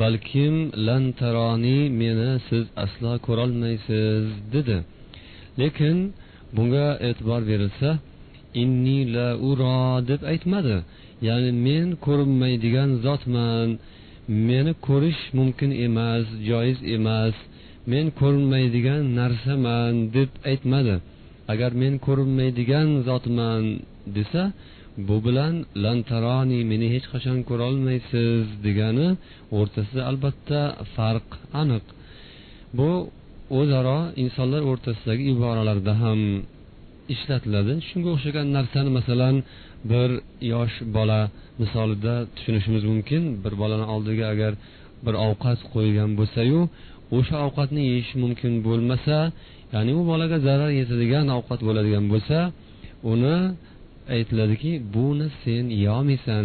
[0.00, 0.54] Balkim
[0.86, 4.24] lantaroni meni siz aslo ko'rolmaysiz
[4.54, 4.78] dedi.
[5.60, 5.96] Lekin
[6.56, 7.90] bunga e'tibor berilsa
[8.62, 10.76] inni la uro deb aytmadi.
[11.28, 13.68] Ya'ni men ko'rinmaydigan zotman
[14.48, 17.34] meni ko'rish mumkin emas joiz emas
[17.90, 20.96] men ko'rinmaydigan narsaman deb aytmadi.
[21.52, 23.62] Agar men ko'rinmaydigan zotman
[24.16, 24.42] desa
[25.08, 29.08] bu bilan lantaroni meni hech qachon ko'rolmaysiz degani
[29.58, 30.60] o'rtasida albatta
[30.94, 31.28] farq
[31.62, 31.84] aniq.
[32.78, 32.90] Bu
[33.58, 36.20] o'zaro insonlar o'rtasidagi iboralarda ham
[37.14, 37.74] ishlatiladi.
[37.88, 39.36] Shunga o'xshagan narsani masalan
[39.90, 40.10] bir
[40.52, 41.20] yosh bola
[41.60, 43.22] misolida tushunishimiz mumkin.
[43.42, 44.52] Bir bolani oldiga agar
[45.04, 46.60] bir ovqat qo'yilgan bo'lsayu
[47.16, 49.16] o'sha ovqatni yeyish mumkin bo'lmasa
[49.74, 52.38] ya'ni u bolaga zarar yetadigan ovqat bo'ladigan bo'lsa
[53.12, 53.36] uni
[54.16, 56.44] aytiladiki buni sen yeyolmaysan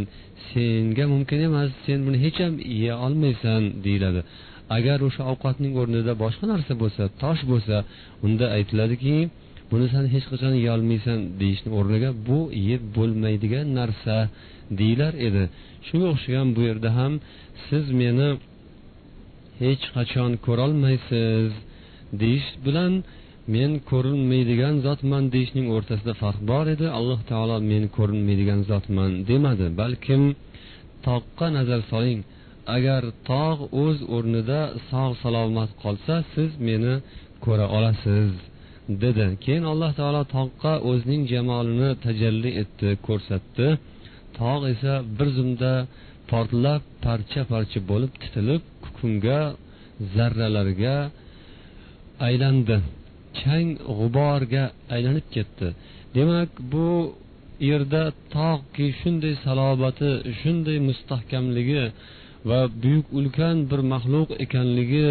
[0.49, 4.21] senga mumkin emas sen buni hech ham yeya olmaysan deyiladi.
[4.77, 7.75] Agar o'sha ovqatning o'rnida boshqa narsa bo'lsa tosh bo'lsa
[8.25, 9.15] unda aytiladiki
[9.71, 14.15] buni san hech qachon yeyolmaysan deyishni o'rniga bu yeb bo'lmaydigan narsa
[14.79, 15.43] deyilar edi.
[15.87, 17.13] Shunga o'xshagan bu yerda ham
[17.67, 18.29] siz meni
[19.63, 21.49] hech qachon ko'rolmaysiz
[22.21, 22.93] deyish bilan
[23.55, 26.87] men ko'rinmaydigan zotman deyishning o'rtasida farq bor edi.
[26.99, 29.67] Alloh taolo men ko'rinmaydigan zotman demadi.
[29.81, 30.21] Balkim
[31.07, 32.19] toqqa nazar soling.
[32.75, 36.93] Agar tog' o'z o'rnida sog' salomat qolsa siz meni
[37.45, 38.31] ko'ra olasiz
[39.03, 39.25] dedi.
[39.43, 43.67] Keyin alloh taolo tog'qa o'zining jamolini tajalli etdi ko'rsatdi.
[44.39, 45.73] Tog' esa bir zumda
[46.31, 49.39] portlab parcha parcha bo'lib titilib kukunga
[50.15, 50.97] zarralarga
[52.27, 52.77] aylandi.
[53.39, 54.63] Chang g'uborga
[54.95, 55.67] aylanib ketdi.
[56.15, 56.87] Demak bu
[57.69, 58.03] yerda
[58.35, 61.83] toki shunday salobati shunday mustahkamligi
[62.49, 65.09] va buyuk ulkan bir maxluq ekanligi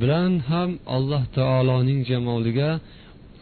[0.00, 2.70] bilan ham alloh taoloning jamoliga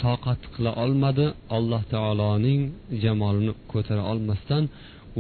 [0.05, 1.27] toqat qila olmadi.
[1.57, 2.63] Alloh taoloning
[3.03, 4.65] jamolini ko'tara olmasdan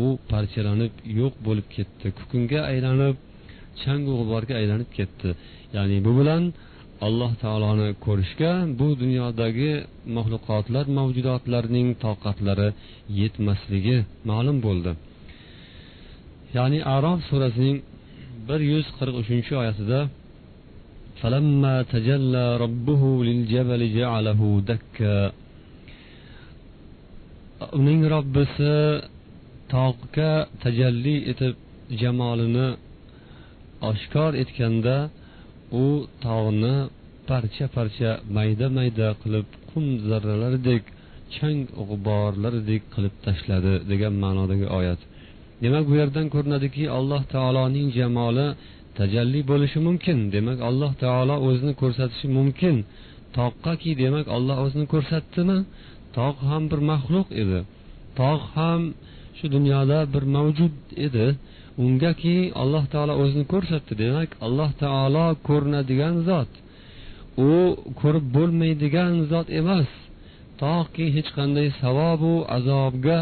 [0.05, 2.07] u parchalanib yo'q bo'lib ketdi.
[2.18, 3.16] Kukunga aylanib
[3.83, 5.29] changu g'uborga aylanib ketdi.
[5.77, 6.42] Ya'ni bu bilan
[7.08, 9.72] alloh taoloni ko'rishga bu dunyodagi
[10.15, 12.70] maxluqotlar mavjudotlarning toqatlari
[13.20, 13.98] yetmasligi
[14.30, 14.92] ma'lum bo'ldi
[16.58, 17.78] ya'ni arof surasining
[18.48, 20.02] bir yuz qirq uchinchi oyatida
[21.22, 25.18] فلما تجلى ربه للجبل جعله دكا
[27.80, 28.76] uning robbisi
[29.74, 31.56] tog'ga tajalli etib
[32.02, 32.68] jamolini
[33.89, 34.98] oshkor etganda
[35.83, 35.85] u
[36.25, 36.77] tog'ni
[37.29, 40.83] parcha parcha mayda mayda qilib qum zarralaridek
[41.35, 45.01] chang g'uborlaridek qilib tashladi degan ma'nodagi oyat.
[45.63, 48.49] Demak bu yerdan ko'rinadiki alloh taoloning jamoli
[48.99, 50.19] tajalli bo'lishi mumkin.
[50.35, 52.77] Demak alloh taolo o'zini ko'rsatishi mumkin.
[53.37, 55.59] Toqqaki demak olloh o'zini ko'rsatdimi?
[56.17, 57.61] Tog' ham bir maxluq edi.
[58.21, 58.83] Tog' ham
[59.39, 60.75] shu dunyoda bir mavjud
[61.07, 61.27] edi.
[61.83, 63.93] Ungaki alloh taolo o'zini ko'rsatdi.
[64.03, 66.51] Demak alloh taolo ko'rinadigan zot.
[67.49, 67.51] U
[68.01, 69.91] ko'rib bo'lmaydigan zot emas.
[70.63, 73.21] Toki hech qanday savobu azobga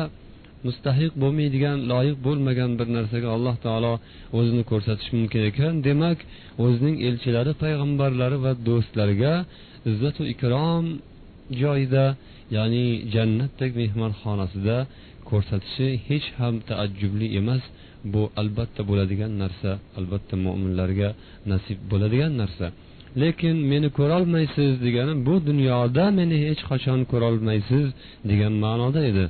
[0.67, 3.95] mustahiq bo'lmaydigan loyiq bo'lmagan bir narsaga alloh taolo
[4.38, 5.75] o'zini ko'rsatishi mumkin ekan.
[5.88, 6.19] Demak
[6.65, 9.35] o'zining elchilari payg'ambarlari va do'stlariga
[9.91, 10.85] izzatu ikrom
[11.62, 12.07] joyida
[12.57, 14.77] ya'ni jannatdek mehmonxonasida
[15.31, 17.62] ko'rsatishi hech ham taajjubli emas.
[18.12, 21.09] Bu albatta bo'ladigan narsa albatta mo'minlarga
[21.53, 22.67] nasib bo'ladigan narsa.
[23.23, 27.87] Lekin meni ko'rolmaysiz degani bu dunyoda meni hech qachon ko'rolmaysiz
[28.31, 29.27] degan ma'noda edi.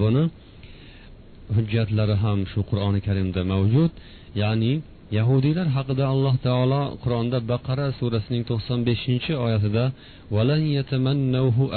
[0.00, 0.24] Buni
[1.56, 3.92] hujjatlari ham shu qur'oni karimda mavjud.
[4.42, 4.72] Ya'ni
[5.18, 9.84] yahudiylar haqida alloh taolo qur'onda baqara surasining to'qson beshinchi oyatida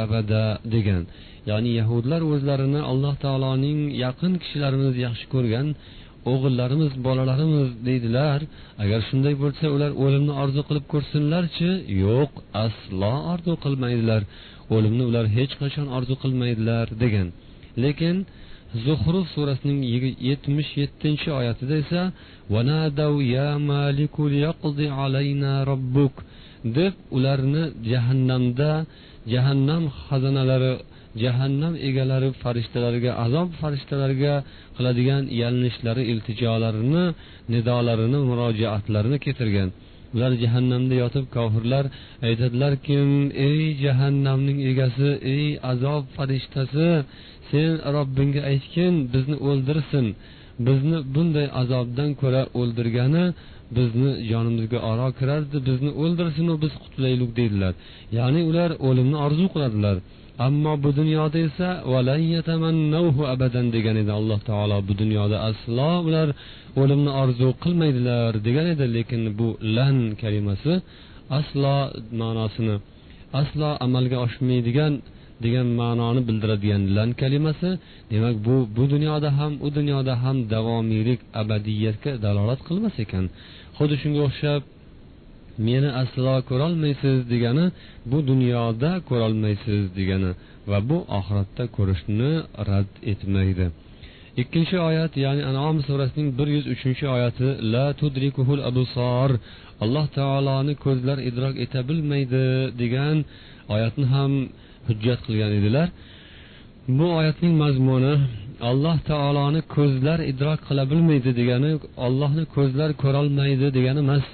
[0.03, 1.03] abada degan
[1.49, 5.67] ya'ni yahudlar o'zlarini alloh taoloning yaqin kishilarimiz yaxshi ko'rgan
[6.31, 8.39] o'g'illarimiz bolalarimiz deydilar
[8.83, 11.69] agar shunday bo'lsa ular o'limni orzu qilib ko'rsinlarchi?
[12.05, 12.31] Yo'q
[12.65, 14.21] aslo orzu qilmaydilar
[14.75, 17.27] o'limni ular hech qachon orzu qilmaydilar degan.
[17.83, 18.15] Lekin
[18.85, 19.81] zuhruf surasining
[20.29, 22.01] yetmish yettinchi oyatida esa
[26.77, 28.71] deb ularni jahannamda
[29.33, 30.73] jahannam xazanalari
[31.23, 34.33] jahannam egalari farishtalariga azob farishtalariga
[34.77, 37.05] qiladigan yalinishlari iltijolarini
[37.53, 39.69] nidolarini murojaatlarini keltirgan.
[40.15, 41.85] Ular jahannamda yotib kofirlar
[42.27, 43.09] aytadilarkim
[43.47, 46.89] ey jahannamning egasi ey azob farishtasi
[47.49, 50.05] sen robbingga aytgin bizni o'ldirsin.
[50.67, 53.25] Bizni bunday azobdan ko'ra o'ldirgani
[53.77, 55.57] bizni jonimizga oro kirardi.
[55.69, 57.73] Bizni o'ldirsinu biz qutulaylik deydilar
[58.17, 59.97] ya'ni ular o'limni orzu qiladilar.
[60.47, 61.69] Ammo bu dunyoda esa
[63.33, 64.77] abadan degan edi alloh taolo.
[64.87, 66.27] Bu dunyoda aslo ular
[66.81, 70.73] o'limni orzu qilmaydilar degan edi lekin bu lan kalimasi
[71.39, 71.75] aslo
[72.21, 72.75] ma'nosini
[73.41, 74.93] aslo amalga oshmaydigan
[75.43, 77.69] degan ma'noni bildiradigan lan kalimasi
[78.11, 83.25] demak bu bu dunyoda ham u dunyoda ham davomiylik abadiyatga dalolat qilmas ekan.
[83.77, 84.61] Xuddi shunga o'xshab
[85.67, 87.65] meni aslo ko'rolmaysiz degani
[88.11, 90.31] bu dunyoda ko'rolmaysiz degani
[90.69, 92.31] va bu oxiratda ko'rishni
[92.69, 93.65] rad etmaydi.
[94.41, 99.29] Ikkinchi oyat ya'ni anom surasining bir yuz uchinchi oyati la tudrikuhul abusor
[99.83, 102.45] alloh taoloni ko'zlar idrok eta bilmaydi
[102.81, 103.17] degan
[103.73, 104.31] oyatni ham
[104.87, 105.87] hujjat qilgan edilar.
[106.97, 108.13] Bu oyatning mazmuni
[108.69, 111.71] alloh taoloni ko'zlar idrok qila bilmaydi degani
[112.05, 114.25] ollohni ko'zlar ko'rolmaydi degani emas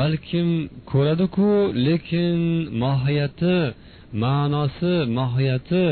[0.00, 0.48] balkim
[0.92, 1.50] ko'radiku
[1.86, 2.38] lekin
[2.82, 3.56] mohiyati
[4.22, 5.84] ma'nosi mohiyati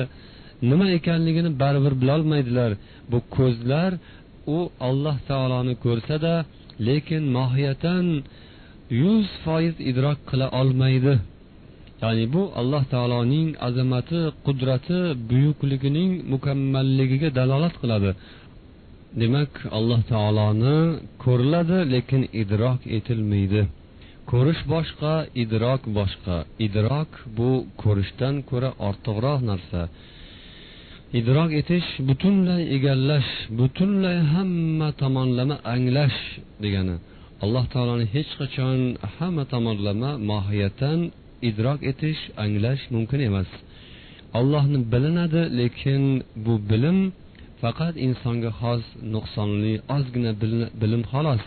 [0.70, 2.70] nima ekanligini baribir bilolmaydilar.
[3.10, 3.90] Bu ko'zlar
[4.56, 6.34] u alloh taoloni ko'rsada
[6.88, 8.04] lekin mohiyatan
[9.02, 11.14] yuz foiz idrok qila olmaydi.
[12.02, 18.10] Ya'ni bu alloh taoloning azamati qudrati buyukligining mukammalligiga dalolat qiladi
[19.20, 20.76] demak alloh taoloni
[21.24, 23.62] ko'riladi lekin idrok etilmaydi
[24.30, 27.50] ko'rish boshqa idrok boshqa idrok bu
[27.82, 29.82] ko'rishdan ko'ra ortiqroq narsa.
[31.20, 36.20] Idrok etish butunlay egallash butunlay hamma tomonlama anglash
[36.62, 36.96] degani.
[37.44, 38.80] Alloh taoloni hech qachon
[39.16, 40.98] hamma tomonlama mohiyatan
[41.48, 43.50] idrok etish anglash mumkin emas.
[44.38, 46.02] Allohni bilinadi lekin
[46.44, 46.98] bu bilim
[47.62, 48.82] faqat insonga xos
[49.14, 50.32] nuqsonli ozgina
[50.82, 51.42] bilim xolos.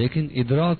[0.00, 0.78] Lekin idrok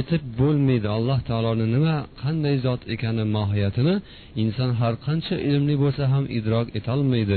[0.00, 0.88] etib bo'lmaydi.
[0.98, 3.94] Alloh taoloni nima qanday zot ekani mohiyatini
[4.42, 7.36] inson har qancha ilmli bo'lsa ham idrok etolmaydi.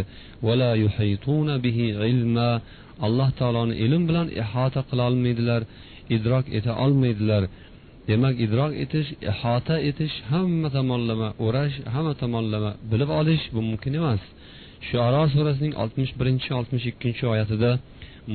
[3.06, 5.62] Alloh taoloni ilm bilan ihota qilolmaydilar
[6.16, 7.44] idrok eta olmaydilar.
[8.10, 14.22] Demak idrok etish ihota etish hamma tomonlama o'rash hamma tomonlama bilib olish bu mumkin emas.
[14.88, 17.72] Shuaro surasining oltmish birinchi oltmish ikkinchi oyatida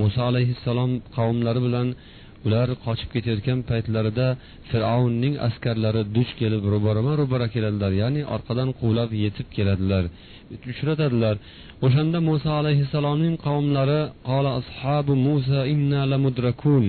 [0.01, 1.89] muso alayhissalom qavmlari bilan
[2.47, 4.27] ular qochib ketayotgan paytlarida
[4.71, 7.93] fir'avnning askarlari duch kelib ro'barama ro'bara keladilar.
[8.03, 10.05] Ya'ni orqadan quvlab yetib keladilar
[10.73, 11.35] uchratadilar.
[11.87, 16.87] O'shanda muso alayhissalomning qavmlari qola ashabu musa inna lamudrakun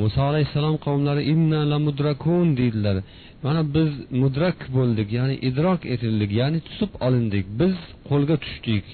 [0.00, 2.96] muso alayhissalom qavmlari inna la mudrakun deydilar.
[3.44, 3.90] Mana biz
[4.22, 7.44] mudrak bo'ldik ya'ni idrok etildik ya'ni tutib olindik.
[7.60, 7.76] Biz
[8.10, 8.86] qo'lga tushdik.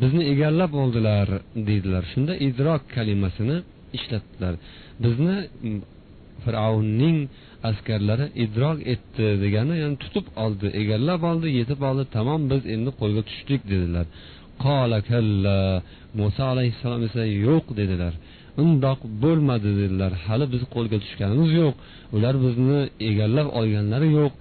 [0.00, 1.28] Bizni egallab oldilar
[1.68, 2.02] deydilar.
[2.12, 3.56] Shunda idrok kalimasini
[3.96, 4.54] ishlatdilar.
[5.04, 5.36] Bizni
[6.44, 7.18] fir'avnning
[7.70, 12.04] askarlari idrok etdi degani ya'ni tutib oldi egallab oldi yetib oldi.
[12.16, 14.06] Tamom biz endi qo'lga tushdik dedilar.
[14.64, 15.58] Qola kalla
[16.20, 18.14] muso alayhissalom esa yo'q dedilar.
[18.62, 20.12] Undoq bo'lmadi dedilar.
[20.26, 21.74] Hali biz qo'lga tushganimiz yo'q.
[22.16, 24.32] Ular bizni egallab olganlari yo'q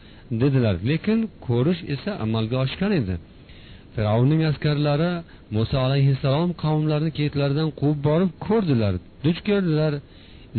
[0.41, 0.75] dedilar.
[0.89, 3.15] Lekin ko'rish esa amalga oshgan edi.
[3.93, 5.11] Fir'avnning askarlari
[5.55, 8.93] muso alayhissalom qavmlarini ketlaridan quvib borib ko'rdilar
[9.25, 9.93] duch keldilar.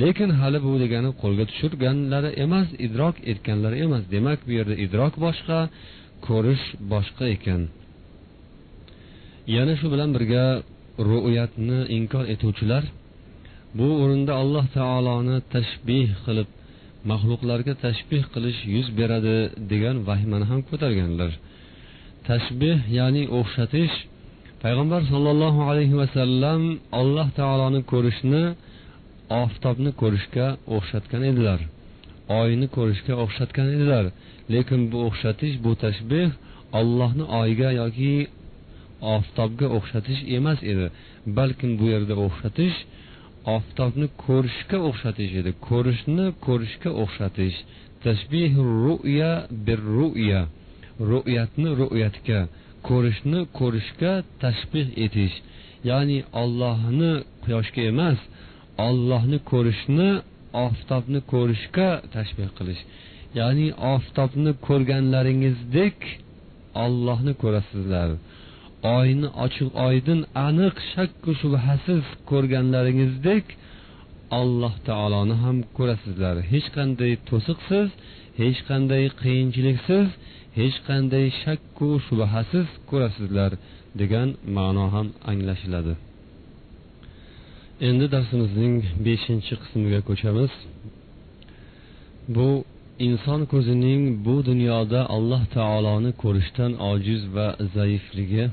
[0.02, 4.02] Lekin hali bu degani qo'lga tushirganlari emas idrok etganlari emas.
[4.14, 5.58] Demak bu yerda idrok boshqa
[6.26, 7.62] ko'rish boshqa ekan.
[9.56, 10.44] Yana shu bilan birga
[11.08, 12.84] ru'yatni inkor etuvchilar
[13.76, 16.48] bu o'rinda alloh taoloni tashbih qilib
[17.10, 19.36] maxluqlarga tashbih qilish yuz beradi
[19.72, 21.32] degan vahimani ham ko'targanlar.
[22.28, 23.94] Tashbih ya'ni o'xshatish
[24.62, 26.62] payg'ambar sollallohu alayhi vasallam
[27.00, 28.44] alloh taoloni ko'rishni
[29.42, 31.60] oftobni ko'rishga o'xshatgan edilar.
[32.40, 34.04] Oyni ko'rishga o'xshatgan edilar.
[34.54, 36.28] Lekin bu o'xshatish bu tashbeh
[36.80, 38.14] ollohni oyga yoki
[39.16, 40.86] oftobga o'xshatish emas edi.
[41.38, 42.76] Balkim bu yerda o'xshatish
[43.56, 45.50] oftobni ko'rishga o'xshatish edi.
[45.68, 47.56] Ko'rishni ko'rishga o'xshatish.
[48.04, 48.52] Tashbih
[48.84, 49.32] ru'ya
[49.66, 50.40] bir ru'ya.
[51.10, 52.40] Ru'yatni ru'yatga
[52.88, 55.36] ko'rishni ko'rishga tashbih etish.
[55.90, 57.12] Ya'ni ollohni
[57.44, 58.18] quyoshga emas
[58.88, 60.10] ollohni ko'rishni
[60.66, 62.82] oftobni ko'rishga tashbih qilish.
[63.38, 65.98] Ya'ni oftobni ko'rganlaringizdek
[66.84, 68.08] ollohni ko'rasizlar.
[68.82, 73.44] Oyni ochiq oydin aniq shakku shubhasiz ko'rganlaringizdek
[74.40, 76.36] alloh taoloni ham ko'rasizlar.
[76.52, 77.88] Hech qanday to'siqsiz
[78.40, 80.08] hech qanday qiyinchiliksiz
[80.58, 83.52] hech qanday shakku shubhasiz ko'rasizlar
[84.00, 85.94] degan ma'no ham anglashiladi.
[87.88, 88.74] Endi darsimizning
[89.06, 90.52] beshinchi qismiga ko'chamiz.
[92.34, 92.48] Bu
[93.06, 98.44] inson ko'zining bu dunyoda alloh taoloni ko'rishdan ojiz va zaifligi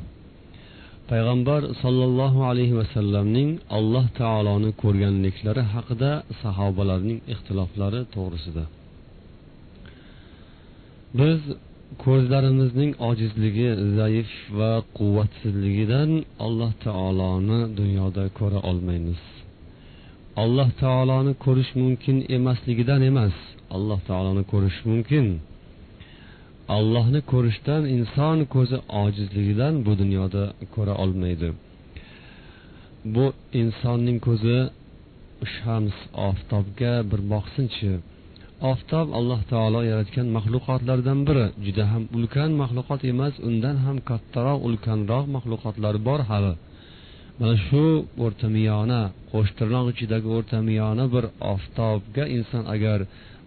[1.12, 8.64] payg'ambar sollallohu alayhi vasallamning alloh taoloni ko'rganliklari haqida sahobalarning ixtiloflari to'g'risida.
[11.20, 11.42] Biz
[12.06, 16.12] ko'zlarimizning ojizligi zaif va quvvatsizligidan
[16.46, 19.22] alloh taoloni dunyoda ko'ra olmaymiz.
[20.44, 23.36] Alloh taoloni ko'rish mumkin emasligidan emas
[23.76, 25.26] alloh taoloni ko'rish mumkin
[26.78, 30.44] allohni ko'rishdan inson ko'zi ojizligidan bu dunyoda
[30.76, 31.48] ko'ra olmaydi.
[33.16, 33.26] Bu
[33.62, 34.58] insonning ko'zi
[35.56, 35.98] shams
[36.30, 37.92] oftobga bir boqsinchi.
[38.72, 41.46] Oftob alloh taolo yaratgan maxluqotlardan biri.
[41.66, 46.54] Juda ham ulkan maxluqot emas undan ham kattaroq ulkanroq maxluqotlar bor hali.
[47.40, 47.84] Mana shu
[48.26, 49.02] o'rtamiyona
[49.32, 53.00] qo'shtirnoq ichidagi o'rtamiyona bir oftobga inson agar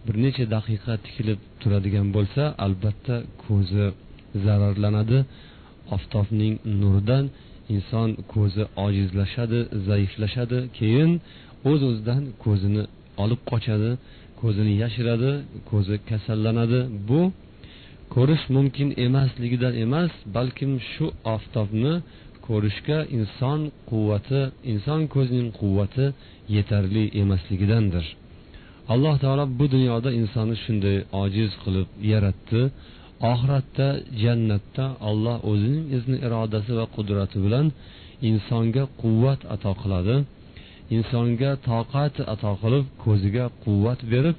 [0.05, 3.85] bir necha daqiqa tikilib turadigan bo'lsa albatta ko'zi
[4.45, 5.19] zararlanadi.
[5.95, 7.25] Oftobning nuridan
[7.75, 10.59] inson ko'zi ojizlashadi zaiflashadi.
[10.77, 11.11] Keyin
[11.69, 12.83] o'z uz o'zidan ko'zini
[13.23, 13.91] olib qochadi
[14.41, 15.31] ko'zini yashiradi
[15.71, 16.79] ko'zi kasallanadi.
[17.09, 17.21] Bu
[18.15, 21.93] ko'rish mumkin emasligidan emas balkim shu oftobni
[22.47, 24.41] ko'rishga inson quvvati
[24.71, 26.05] inson ko'zining quvvati
[26.55, 28.05] yetarli emasligidandir.
[28.93, 32.61] Alloh taolo bu dunyoda insonni shunday ojiz qilib yaratdi.
[33.31, 33.87] Oxiratda
[34.23, 37.65] jannatda olloh o'zining izni irodasi va qudrati bilan
[38.29, 40.15] insonga quvvat ato qiladi.
[40.97, 44.37] Insonga toqat ato qilib ko'ziga quvvat berib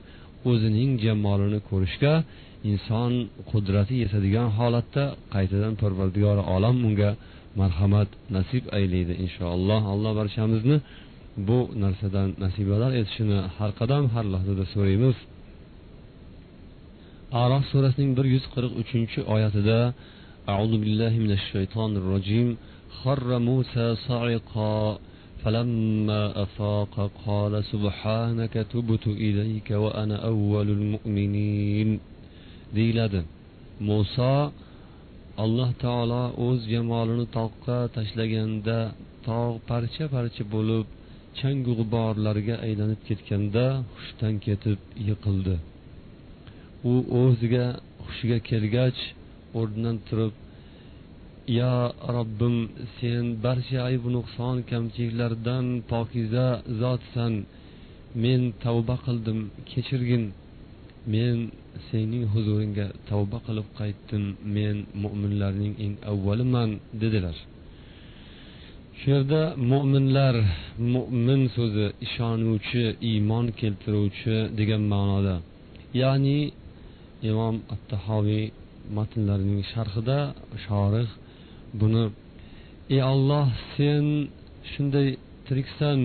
[0.51, 2.15] o'zining jamolini ko'rishga
[2.71, 3.13] inson
[3.51, 7.11] qudrati yetadigan holatda qaytadan parvardigori olam unga
[7.61, 9.81] marhamat nasib aylaydi inshaalloh.
[9.95, 10.77] Alloh barchamizni
[11.48, 15.18] bu narsadan nasibalar etishini har qadam har lahzada so'raymiz
[17.44, 19.80] arof surasining bir yuz qirq uchinchi oyatida
[20.54, 22.48] أعوذ بالله من الشيطان الرجيم
[23.02, 24.80] خر موسى صعقا
[25.42, 31.90] فلما أفاق قال سبحانك تبت إليك وأنا أول المؤمنين
[32.76, 33.22] deyiladi
[33.80, 34.52] muso
[35.44, 38.80] alloh taolo o'z jamolini tog'ga tashlaganda
[39.28, 40.86] tog' parcha parcha bo'lib
[41.39, 43.65] changu g'uborlarga aylanib ketganda
[43.95, 45.57] hushdan ketib yiqildi.
[46.91, 47.67] U o'ziga
[48.05, 49.01] hushiga kelgach
[49.59, 50.35] o'rnidan turib
[51.59, 51.75] yo
[52.17, 52.57] robbim
[52.97, 56.47] sen barcha aybu nuqson kamchiliklardan pokiza
[56.81, 57.33] zotsan.
[58.23, 59.39] Men tavba qildim
[59.71, 60.25] kechirgin.
[61.13, 61.37] Men
[61.89, 64.25] sening huzuringga tavba qilib qaytdim.
[64.57, 66.71] Men mo'minlarning eng avvaliman
[67.03, 67.37] dedilar.
[69.01, 69.43] Shu yerda
[69.73, 70.35] mo'minlar
[70.95, 75.37] mo'min so'zi ishonuvchi iymon keltiruvchi degan ma'noda.
[76.03, 76.41] Ya'ni
[77.31, 78.45] imom attahoviy
[78.97, 80.19] matnlarining sharhida
[80.65, 81.09] shorih
[81.81, 82.05] buni
[82.95, 83.47] ey olloh
[83.77, 84.05] sen
[84.73, 85.09] shunday
[85.47, 86.01] tiriksan.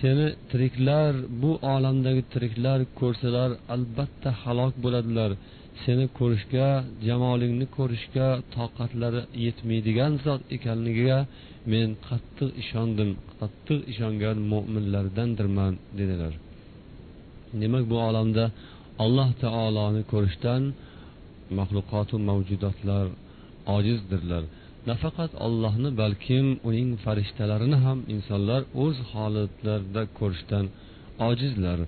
[0.00, 1.12] Seni tiriklar
[1.42, 5.30] bu olamdagi tiriklar ko'rsalar albatta halok bo'ladilar.
[5.84, 6.68] Seni ko'rishga
[7.08, 11.18] jamolingni ko'rishga toqatlari yetmaydigan zot ekanligiga
[11.72, 13.10] men qattiq ishondim
[13.40, 16.32] qattiq ishongan mo'minlardandirman dedilar.
[17.60, 18.44] Demak bu olamda
[19.04, 20.62] alloh taoloni ko'rishdan
[21.58, 23.06] maxluqotu mavjudotlar
[23.76, 24.42] ojizdirlar.
[24.90, 30.64] Nafaqat ollohni balkim uning farishtalarini ham insonlar o'z holatlarida ko'rishdan
[31.28, 31.78] ojizlar.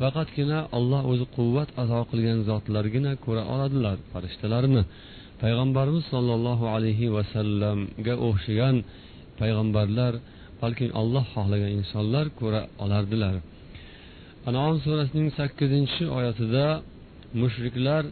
[0.00, 4.82] Faqatgina olloh o'zi quvvat ato qilgan zotlargina ko'ra oladilar farishtalarni.
[5.42, 8.76] Payg'ambarimiz sollallohu alayhi vasallamga o'xshagan
[9.40, 10.12] payg'ambarlar
[10.62, 13.34] balki alloh xohlagan insonlar ko'ra olardilar.
[14.48, 16.66] Anom surasining sakkizinchi oyatida
[17.42, 18.04] mushriklar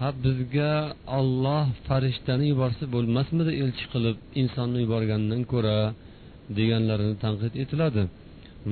[0.00, 0.72] ha bizga
[1.18, 5.78] olloh farishtani yuborsa bo'lmasmidi elchi qilib insonni yuborgandan ko'ra?
[6.58, 8.02] deganlarini tanqid etiladi.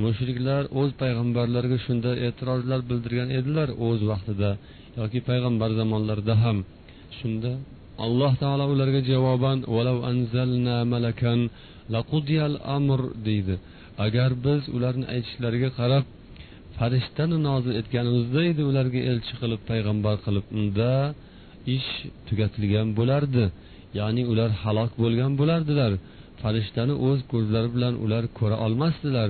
[0.05, 4.51] Mushriklar o'z payg'ambarlariga shunday e'tirozlar bildirgan edilar o'z vaqtida
[5.01, 6.59] yoki payg'ambar zamonlarida ham.
[7.19, 7.51] Shunda
[8.05, 11.41] alloh taolo ularga javoban valav anzalna malakan
[11.95, 13.55] laqudiyal amr deydi.
[14.07, 16.05] Agar biz ularni aytishlariga qarab
[16.79, 20.93] farishtani nozil etganimizda edi ularga elchi qilib payg'ambar qilib unda
[21.77, 21.91] ish
[22.29, 23.45] tugatilgan bo'lardi.
[23.99, 25.93] Ya'ni ular halok bo'lgan bo'lardilar.
[26.43, 29.29] Farishtani o'z ko'zlari bilan ular ko'ra olmasdilar.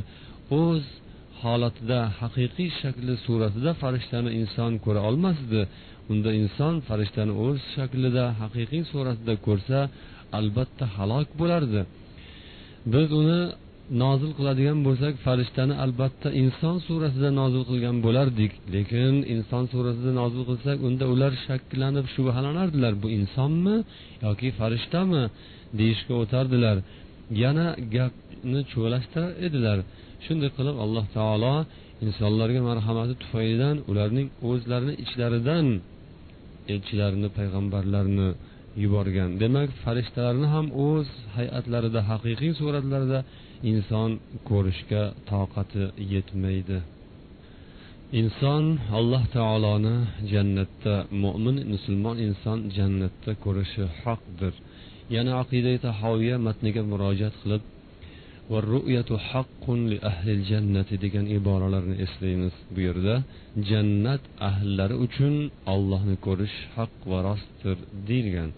[0.62, 0.84] O'z
[1.42, 5.60] holatida haqiqiy shakli suratida farishtani inson ko'ra olmasdi.
[6.12, 9.78] Unda inson farishtani o'z shaklida haqiqiy suratida ko'rsa
[10.38, 11.80] albatta halok bo'lardi.
[12.92, 13.40] Biz uni
[14.02, 18.52] nozil qiladigan bo'lsak farishtani albatta inson surasida nozil qilgan bo'lardik.
[18.74, 22.92] Lekin inson surasida nozil qilsak unda ular shakllanib shubhalanardilar.
[23.02, 23.76] Bu insonmi
[24.26, 25.22] yoki farishtami
[25.78, 26.76] deyishga o'tardilar.
[27.42, 29.78] Yana gapni chuvlashtirar edilar.
[30.24, 31.54] Shunday qilib alloh taolo
[32.06, 35.66] insonlarga marhamati tufaylidan ularning o'zlarini ichlaridan
[36.72, 38.28] elchilarni payg'ambarlarni
[38.82, 39.30] yuborgan.
[39.42, 43.20] Demak farishtalarni ham o'z hay'atlarida haqiqiy suratlarida
[43.70, 44.10] inson
[44.50, 46.78] ko'rishga toqati yetmaydi.
[48.20, 48.64] Inson
[48.98, 49.96] alloh taoloni
[50.32, 54.54] jannatda mo'min musulmon inson jannatda ko'rishi haqdir.
[55.14, 57.62] Yana aqida tahoviya matniga murojaat qilib
[61.04, 63.14] degan iboralarni eslaymiz bu yerda.
[63.70, 65.34] Jannat ahllari uchun
[65.74, 67.76] ollohni ko'rish haq va rostdir
[68.08, 68.50] deyilgan.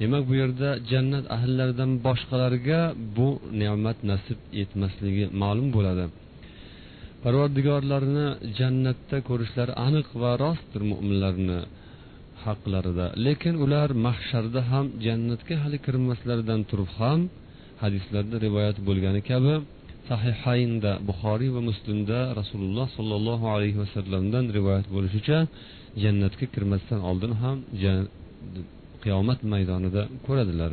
[0.00, 2.80] Demak bu yerda jannat ahllaridan boshqalarga
[3.16, 3.28] bu
[3.60, 6.04] ne'mat nasib etmasligi ma'lum bo'ladi.
[7.24, 11.60] Parvardigorlarini jannatda ko'rishlari aniq va rostdir mo'minlarni
[12.44, 13.06] haqlarida.
[13.26, 17.20] Lekin ular mahsharda ham jannatga hali kirmaslaridan turib ham
[17.84, 19.54] hadislarda rivoyat bo'lgani kabi
[20.10, 25.38] sahihaynda buxoriy va muslimda rasululloh sollallohu alayhi vasallamdan rivoyat bo'lishicha
[26.02, 27.56] jannatga kirmasdan oldin ham
[29.04, 30.72] qiyomat maydonida ko'radilar.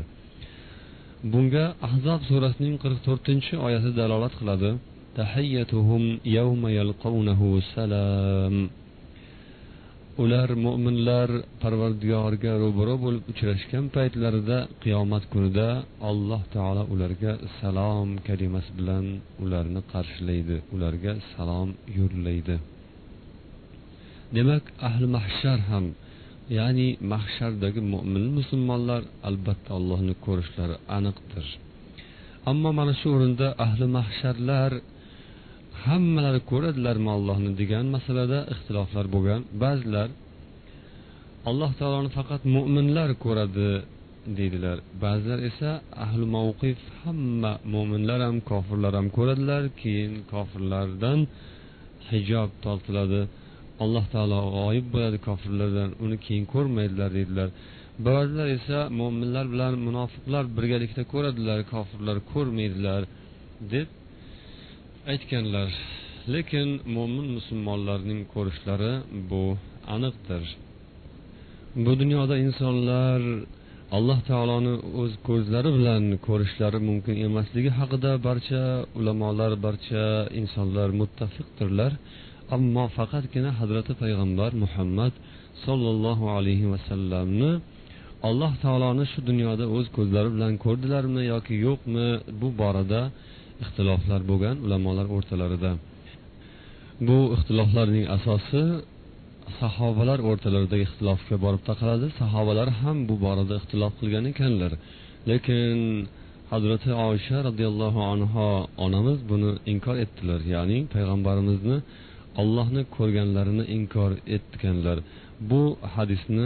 [1.31, 4.69] Bunga ahzob surasining qirq to'rtinchi oyati dalolat qiladi.
[5.19, 6.03] Tahiyyatuhum
[6.37, 8.55] yawma yalqawnahu salam.
[10.23, 11.29] Ular mo'minlar
[11.61, 15.67] parvardigoriga ro'baro bo'lib uchrashgan paytlarida qiyomat kunida
[16.09, 19.05] alloh taolo ularga salom kalimasi bilan
[19.43, 22.55] ularni qarshilaydi ularga salom yo'llaydi.
[24.35, 25.85] Demak ahli mahshar ham
[26.57, 31.45] ya'ni mahshardagi mo'min musulmonlar albatta allohni ko'rishlari aniqdir.
[32.51, 34.71] Ammo mana shu o'rinda ahli mahsharlar
[35.85, 39.41] hammalari ko'radilarmi allohni degan masalada ixtiloflar bo'lgan.
[39.63, 40.07] Ba'zilar
[41.49, 43.69] alloh taoloni faqat mo'minlar ko'radi
[44.37, 44.77] deydilar.
[45.03, 45.69] Ba'zilar esa
[46.05, 51.19] ahli mavqif hamma mo'minlar ham kofirlar ham ko'radilar keyin kofirlardan
[52.09, 53.21] hijob tortiladi.
[53.83, 57.49] Alloh taolo g'oyib bo'ladi kofirlardan uni keyin ko'rmaydilar deydilar.
[58.07, 63.01] Ba'zilar esa mo'minlar bilan munofiqlar birgalikda ko'radilar kofirlar ko'rmaydilar
[63.73, 63.87] deb
[65.09, 65.69] aytganlar
[66.33, 68.93] lekin mo'min musulmonlarning ko'rishlari
[69.29, 69.43] bu
[69.95, 70.43] aniqdir.
[71.85, 73.21] Bu dunyoda insonlar
[73.97, 78.63] alloh taoloni o'z ko'zlari bilan ko'rishlari mumkin emasligi haqida barcha
[78.99, 80.05] ulamolar barcha
[80.41, 81.91] insonlar muttafiqdirlar.
[82.55, 85.13] Ammo faqatgina hazrati payg'ambar muhammad
[85.65, 87.51] sollallohu alayhi vasallamni
[88.29, 92.07] alloh taoloni shu dunyoda o'z ko'zlari bilan ko'rdilarmi yoki yo'qmi
[92.39, 93.01] bu borada
[93.63, 95.71] ixtiloflar bo'lgan ulamolar o'rtalarida.
[97.07, 98.63] Bu ixtiloflarning asosi
[99.59, 102.07] sahobalar o'rtalaridagi ixtilofga borib taqaladi.
[102.21, 104.71] Sahobalar ham bu borada ixtilof qilgan ekanlar.
[105.29, 105.77] Lekin
[106.51, 108.47] hazrati oysha roziyallohu anhu
[108.85, 110.39] onamiz buni inkor etdilar.
[110.53, 111.77] Ya'ni payg'ambarimizni
[112.41, 114.97] ollohni ko'rganlarini inkor etganlar.
[115.49, 115.61] Bu
[115.95, 116.45] hadisni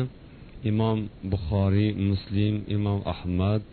[0.71, 0.99] imom
[1.31, 3.63] buxoriy muslim imom ahmad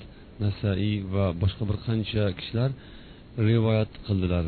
[0.44, 2.70] nasaiy va boshqa bir qancha kishilar
[3.48, 4.44] rivoyat qildilar.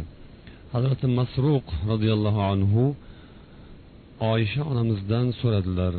[0.75, 2.83] Hazrati masruq roziyallohu anhu
[4.33, 5.95] oysha onamizdan so'radilar.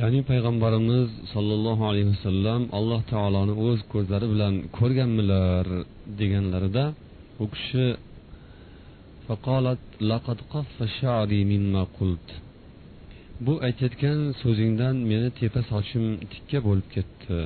[0.00, 5.66] Ya'ni payg'ambarimiz sollallohu alayhi vasallam alloh taoloni o'z ko'zlari bilan ko'rganmilar
[6.20, 6.84] deganlarida
[7.42, 7.86] u kishi
[13.44, 17.38] bu aytayotgan so'zingdan meni tepa sochim tikka bo'lib ketdi.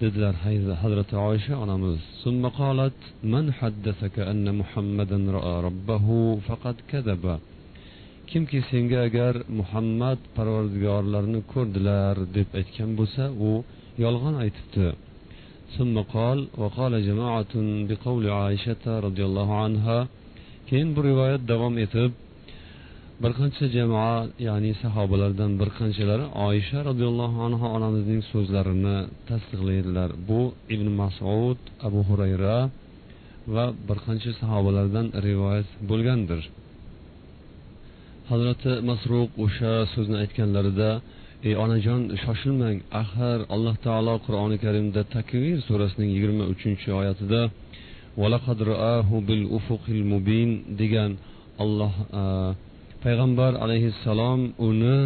[0.00, 0.34] dedilar
[0.82, 2.98] hazrati oysha onamiz ثم قالت
[3.34, 6.06] من حدثك أن محمدا رأى ربه
[6.48, 7.24] فقد كذب
[8.30, 13.50] kimki senga agar muhammad parvardigorlarini ko'rdilar deb aytgan bo'lsa u
[14.04, 14.88] yolg'on aytibdi
[15.76, 17.54] ثم قال وقال جماعة
[17.88, 19.98] بقول عائشة رضي الله عنها
[20.68, 22.10] keyin bu rivoyat davom etib
[23.23, 24.17] bir qancha jamoa
[24.47, 28.97] ya'ni sahobalardan bir qanchalari oysha roziyallohu anhu onamizning so'zlarini
[29.29, 30.09] tasdiqlaydilar.
[30.29, 30.41] Bu
[30.75, 32.57] ibn masud abu hurayra
[33.55, 36.41] va bir qancha sahobalardan rivoyat bo'lgandir.
[38.31, 40.89] Hazrati masruq o'sha so'zni aytganlarida
[41.47, 47.41] ey onajon shoshilmang axir alloh taolo qur'oni karimda takvir surasining yigirma uchinchi oyatida
[50.81, 51.11] degan
[51.63, 52.23] olloh e,
[53.05, 54.99] payg'ambar alayhissalom uni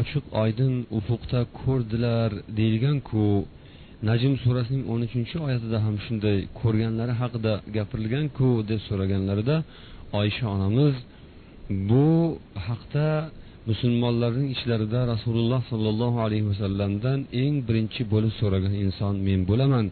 [0.00, 3.24] ochiq oydin ufuqda ko'rdilar deyilganku
[4.08, 9.56] najm surasining o'n uchinchi oyatida ham shunday ko'rganlari haqida gapirilganku deb so'raganlarida
[10.20, 10.94] oysha onamiz
[11.90, 12.08] bu
[12.66, 13.06] haqda
[13.70, 19.86] musulmonlarning ichlarida rasululloh sollallohu alayhi vasallamdan eng birinchi bo'lib so'ragan inson men bo'laman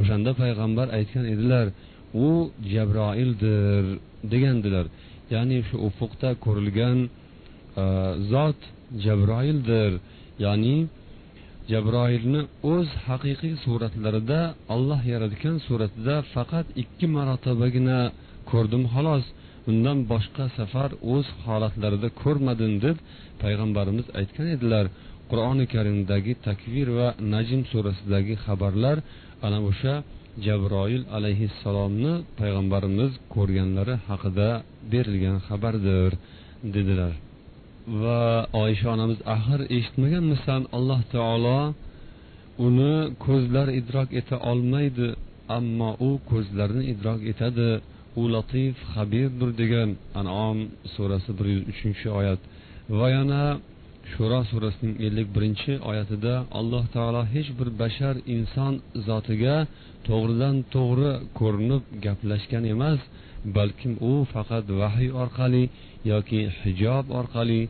[0.00, 1.66] o'shanda payg'ambar aytgan edilar
[2.26, 2.28] u
[2.72, 3.84] jabroildir
[4.32, 4.86] degandilar.
[5.34, 7.84] Ya'ni shu ufuqda ko'rilgan e,
[8.32, 8.60] zot
[9.04, 9.92] jabroildir.
[10.44, 10.76] Ya'ni
[11.72, 12.40] jabroilni
[12.72, 14.40] o'z haqiqiy suratlarida
[14.74, 17.98] olloh yaratgan suratida faqat ikki marotabagina
[18.50, 19.24] ko'rdim xolos.
[19.70, 22.96] Undan boshqa safar o'z holatlarida ko'rmadim deb
[23.42, 24.86] payg'ambarimiz aytgan edilar.
[25.30, 28.96] Qur'oni karimdagi takvir va najm surasidagi xabarlar
[29.46, 29.94] ana o'sha
[30.46, 34.48] jabroil alayhissalomni payg'ambarimiz ko'rganlari haqida
[34.92, 36.10] berilgan xabardir
[36.74, 37.14] dedilar.
[38.02, 38.22] Va
[38.64, 41.60] oysha onamiz axir eshitmaganmisan alloh taolo
[42.66, 45.08] uni ko'zlar idrok eta olmaydi
[45.58, 47.70] ammo u ko'zlarni idrok etadi.
[48.20, 50.56] U latif habirdir degan anom
[50.94, 52.40] surasi bir yuz uchinchi oyat.
[52.98, 53.42] Va yana
[54.12, 58.74] shuro surasining ellik birinchi oyatida alloh taolo hech bir bashar inson
[59.08, 59.56] zotiga
[60.08, 63.00] to'g'ridan to'g'ri ko'rinib gaplashgan emas
[63.56, 65.64] balkim u faqat vahiy orqali
[66.12, 67.60] yoki hijob orqali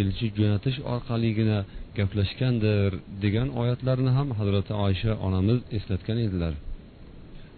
[0.00, 1.58] elchi jo'natish orqaligina
[1.98, 2.90] gaplashgandir
[3.22, 6.54] degan oyatlarni ham hazrati oysha onamiz eslatgan edilar.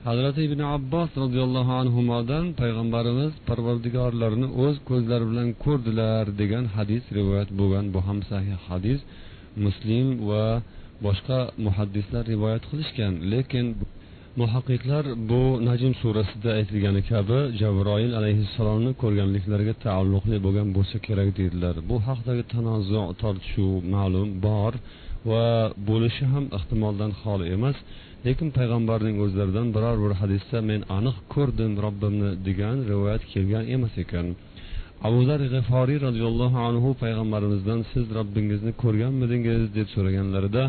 [0.09, 7.84] Hazrati ibn abbos roziyallohu anhudan payg'ambarimiz parvardigorlarini o'z ko'zlari bilan ko'rdilar degan hadis rivoyat bo'lgan.
[7.94, 9.00] Bu ham sahih hadis.
[9.64, 10.46] Muslim va
[11.06, 13.12] boshqa muhaddislar rivoyat qilishgan.
[13.32, 13.66] Lekin
[14.40, 21.96] muhaqqiqlar bu najm surasida aytilgani kabi jabroil alayhissalomni ko'rganliklariga taalluqli bo'lgan bo'lsa kerak deydilar bu
[22.09, 24.72] haqdagi tanozu tortishuv ma'lum bor.
[25.31, 27.77] Va bo'lishi ham ehtimoldan xoli emas.
[28.27, 34.27] Lekin payg'ambarning o'zlaridan biror bir hadisda men aniq ko'rdim robbimni degan rivoyat kelgan emas ekan.
[35.09, 40.64] Abu zar g'iforiy roziyallohu anhu payg'ambarimizdan siz robbingizni ko'rganmidingiz deb so'raganlarida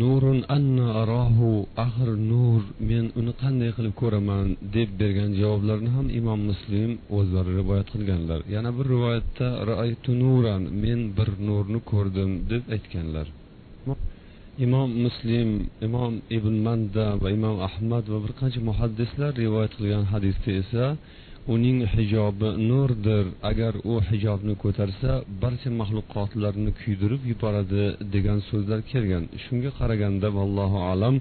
[0.00, 1.50] nurun anna arahu
[1.84, 2.60] axir nur
[2.90, 4.46] men uni qanday qilib ko'raman?
[4.76, 8.40] deb bergan javoblarni ham imom muslim o'zlari rivoyat qilganlar.
[8.54, 13.26] Yana bir rivoyatda raaytu nuran men bir nurni ko'rdim deb aytganlar.
[14.64, 15.48] Imom muslim
[15.86, 20.84] imom ibn manda va imom ahmad va bir qancha muhaddislar rivoyat qilgan hadisda esa
[21.54, 23.24] uning hijobi nurdir.
[23.50, 25.10] Agar u hijobni ko'tarsa
[25.42, 29.24] barcha maxluqotlarni kuydirib yuboradi degan so'zlar kelgan.
[29.44, 31.14] Shunga qaraganda vallohu alam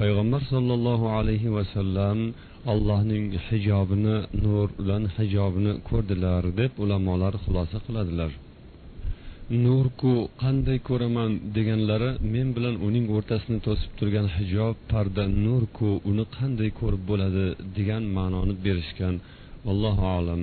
[0.00, 2.18] payg'ambar sollallohu alayhi vasallam
[2.72, 8.30] allohning hijobini nur bilan hijobini ko'rdilar deb ulamolar xulosa qiladilar.
[9.50, 16.70] Nurku qanday ko'raman deganlari men bilan uning o'rtasini to'sib turgan hijob parda nurku uni qanday
[16.80, 19.14] ko'rib bo'ladi degan ma'noni berishgan.
[19.70, 20.42] Allohu alam.